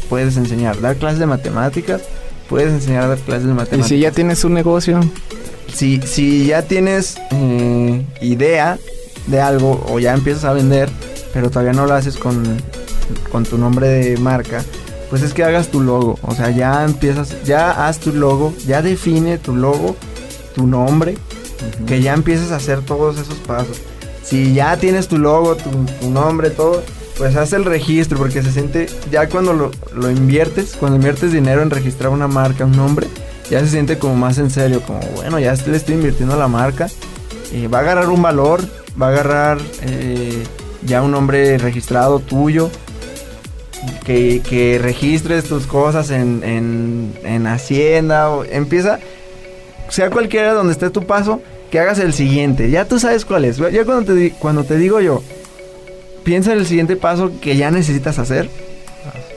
[0.10, 2.02] puedes enseñar, dar clases de matemáticas,
[2.50, 5.00] puedes enseñar a dar clases de Y matemáticas si ya tienes un negocio,
[5.74, 8.78] si, si ya tienes eh, idea
[9.28, 10.90] de algo o ya empiezas a vender,
[11.34, 12.44] pero todavía no lo haces con,
[13.32, 14.64] con tu nombre de marca,
[15.10, 16.18] pues es que hagas tu logo.
[16.22, 19.96] O sea, ya empiezas, ya haz tu logo, ya define tu logo,
[20.56, 21.16] tu nombre,
[21.88, 23.78] que ya empieces a hacer todos esos pasos.
[24.24, 25.70] Si ya tienes tu logo, tu,
[26.00, 26.84] tu nombre, todo,
[27.18, 31.62] pues haz el registro, porque se siente, ya cuando lo, lo inviertes, cuando inviertes dinero
[31.62, 33.08] en registrar una marca, un nombre,
[33.50, 36.48] ya se siente como más en serio, como bueno, ya le estoy invirtiendo a la
[36.48, 36.88] marca,
[37.52, 38.62] eh, va a agarrar un valor,
[39.00, 40.44] va a agarrar eh,
[40.86, 42.70] ya un nombre registrado tuyo,
[44.06, 49.00] que, que registres tus cosas en, en, en Hacienda, o empieza,
[49.90, 53.58] sea cualquiera donde esté tu paso, que hagas el siguiente, ya tú sabes cuál es,
[53.58, 55.24] ya cuando te, cuando te digo yo,
[56.24, 58.50] piensa en el siguiente paso que ya necesitas hacer,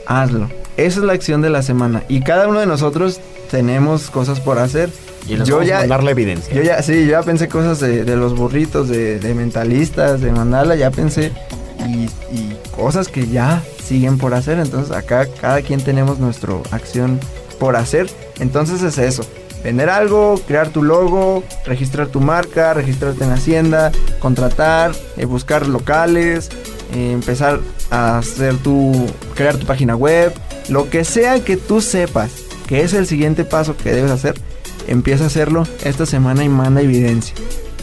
[0.06, 0.48] hazlo.
[0.76, 2.02] Esa es la acción de la semana.
[2.08, 4.90] Y cada uno de nosotros tenemos cosas por hacer.
[5.28, 6.54] Y les Yo vamos ya- a mandar la evidencia.
[6.54, 10.30] Yo ya, sí, yo ya pensé cosas de, de los burritos, de, de mentalistas, de
[10.30, 11.32] mandala, ya pensé.
[11.88, 12.04] Y,
[12.34, 14.58] y cosas que ya siguen por hacer.
[14.58, 17.18] Entonces acá cada quien tenemos nuestra acción
[17.58, 18.08] por hacer.
[18.38, 19.24] Entonces es eso.
[19.64, 23.90] vender algo, crear tu logo, registrar tu marca, registrarte en Hacienda,
[24.20, 26.50] contratar, eh, buscar locales,
[26.94, 27.60] eh, empezar
[27.90, 30.32] a hacer tu, crear tu página web,
[30.68, 32.30] lo que sea que tú sepas
[32.66, 34.34] que es el siguiente paso que debes hacer,
[34.88, 37.34] empieza a hacerlo esta semana y manda evidencia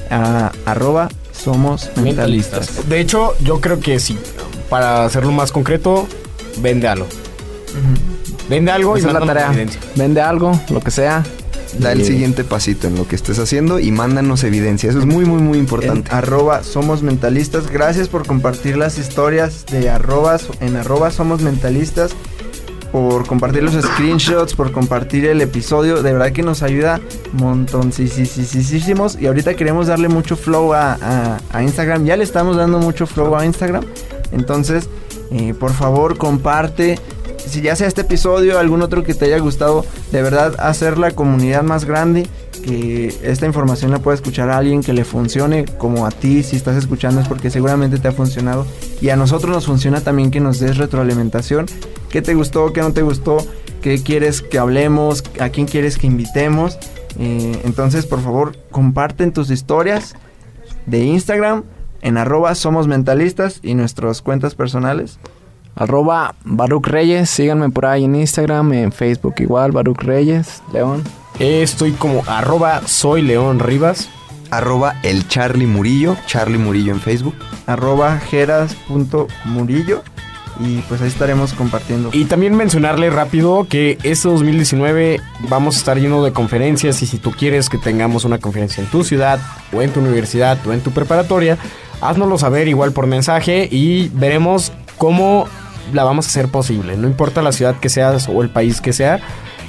[0.10, 2.88] a arroba somos mentalistas.
[2.88, 4.18] De hecho, yo creo que sí.
[4.70, 6.08] Para hacerlo más concreto,
[6.60, 7.08] vende algo.
[8.50, 9.48] Vende algo Esa y es la tarea.
[9.48, 9.82] evidencia.
[9.96, 11.24] Vende algo, lo que sea.
[11.80, 14.90] Da el siguiente pasito en lo que estés haciendo y mándanos evidencia.
[14.90, 16.12] Eso es muy, muy, muy En importante.
[16.12, 17.70] arroba somos mentalistas.
[17.70, 22.12] Gracias por compartir las historias de arrobas en arroba somos mentalistas.
[22.92, 26.04] Por compartir los screenshots, por compartir el episodio.
[26.04, 27.02] De verdad que nos ayuda
[27.32, 29.18] montoncísimos.
[29.20, 32.06] Y ahorita queremos darle mucho flow a, a- a Instagram.
[32.06, 33.84] Ya le estamos dando mucho flow a Instagram.
[34.32, 34.90] Entonces,
[35.32, 37.00] eh, por favor, comparte.
[37.48, 41.12] Si ya sea este episodio, algún otro que te haya gustado, de verdad hacer la
[41.12, 42.28] comunidad más grande.
[42.64, 46.44] Que esta información la pueda escuchar a alguien que le funcione como a ti.
[46.44, 48.66] Si estás escuchando es porque seguramente te ha funcionado.
[49.02, 51.66] Y a nosotros nos funciona también que nos des retroalimentación.
[52.10, 52.72] ¿Qué te gustó?
[52.72, 53.38] ¿Qué no te gustó?
[53.82, 55.24] ¿Qué quieres que hablemos?
[55.40, 56.78] ¿A quién quieres que invitemos?
[57.20, 60.16] Eh, entonces, por favor, comparten tus historias
[60.86, 61.64] de Instagram
[62.04, 65.20] en arroba somos mentalistas y nuestras cuentas personales.
[65.76, 71.04] Arroba Baruch Reyes, síganme por ahí en Instagram, en Facebook igual, Baruch Reyes, León.
[71.40, 74.10] Estoy como arroba soy León Rivas.
[74.52, 76.16] Arroba el Charlie Murillo.
[76.28, 77.36] Charlie Murillo en Facebook.
[77.66, 80.04] arroba geras.murillo
[80.60, 82.10] y pues ahí estaremos compartiendo.
[82.14, 85.20] Y también mencionarle rápido que este 2019
[85.50, 88.90] vamos a estar lleno de conferencias y si tú quieres que tengamos una conferencia en
[88.90, 89.40] tu ciudad
[89.72, 91.58] o en tu universidad o en tu preparatoria,
[92.02, 95.48] haznoslo saber igual por mensaje y veremos cómo
[95.92, 96.96] la vamos a hacer posible.
[96.98, 99.20] No importa la ciudad que seas o el país que sea,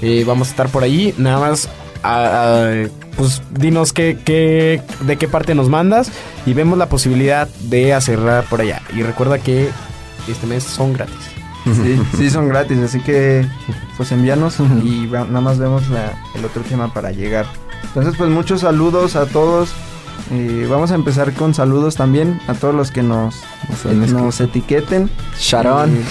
[0.03, 1.15] eh, vamos a estar por ahí.
[1.19, 1.69] Nada más,
[3.17, 6.11] pues dinos qué, qué- de qué parte nos mandas
[6.47, 8.83] y vemos la posibilidad de hacerla por allá.
[8.95, 9.69] Y recuerda que
[10.29, 11.15] este mes son gratis.
[11.65, 13.47] Sí, sí son gratis, así que
[13.97, 17.47] pues envíanos y va- nada más vemos la- el otro tema para llegar.
[17.85, 19.71] Entonces pues muchos saludos a todos.
[20.31, 23.37] Eh, vamos a empezar con saludos también a todos los que nos,
[24.13, 25.11] nos etiqueten.
[25.39, 25.91] Sharon.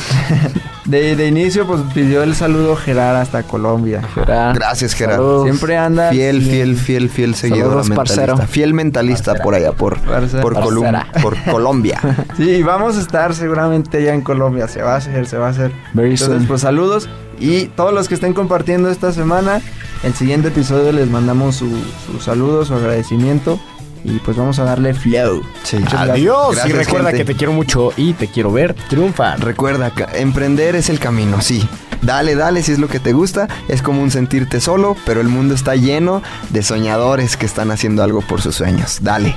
[0.86, 4.02] De, de inicio pues pidió el saludo Gerard hasta Colombia.
[4.14, 4.54] Gerard.
[4.56, 4.92] Gracias.
[4.92, 5.44] Saludos.
[5.46, 8.26] Siempre anda Fiel, fiel, fiel, fiel seguidor Saludos, mentalista.
[8.26, 8.48] parcero.
[8.50, 10.42] Fiel mentalista por allá, por, Parcera.
[10.42, 11.22] por, Colum- Parcera.
[11.22, 12.02] por Colombia.
[12.36, 14.68] Sí, vamos a estar seguramente allá en Colombia.
[14.68, 15.72] Se va a hacer, se va a hacer.
[15.94, 16.48] Very Entonces, soon.
[16.48, 17.08] pues saludos.
[17.40, 19.62] Y todos los que estén compartiendo esta semana,
[20.04, 21.70] el siguiente episodio les mandamos su,
[22.12, 23.58] su saludo, su agradecimiento.
[24.06, 25.42] Y pues vamos a darle flow.
[25.64, 25.78] Sí.
[25.96, 26.56] Adiós.
[26.56, 27.26] Gracias, y recuerda gente.
[27.26, 29.40] que te quiero mucho y te quiero ver triunfar.
[29.44, 31.68] Recuerda, que emprender es el camino, sí.
[32.02, 33.48] Dale, dale si es lo que te gusta.
[33.70, 38.04] Es como un sentirte solo, pero el mundo está lleno de soñadores que están haciendo
[38.04, 39.00] algo por sus sueños.
[39.02, 39.36] Dale.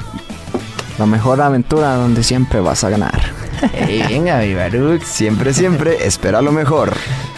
[0.99, 3.21] La mejor aventura donde siempre vas a ganar.
[3.87, 5.03] venga, mi Baruch.
[5.03, 6.93] Siempre, siempre, espera lo mejor.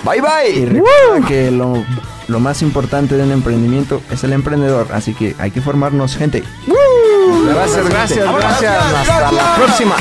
[0.04, 0.66] Bye, Y bye.
[0.66, 1.84] recuerda que lo,
[2.28, 4.86] lo más importante de un emprendimiento es el emprendedor.
[4.92, 6.42] Así que hay que formarnos, gente.
[7.48, 8.84] Gracias, gracias, gracias.
[8.94, 9.96] Hasta la próxima.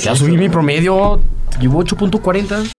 [0.00, 1.20] Ya subí mi promedio.
[1.60, 2.72] Llevo 8.40.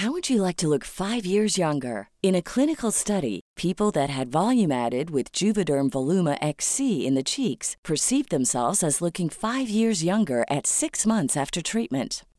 [0.00, 2.10] How would you like to look five years younger?
[2.22, 7.22] In a clinical study, people that had volume added with Juvederm Voluma XC in the
[7.22, 12.25] cheeks perceived themselves as looking five years younger at six months after treatment.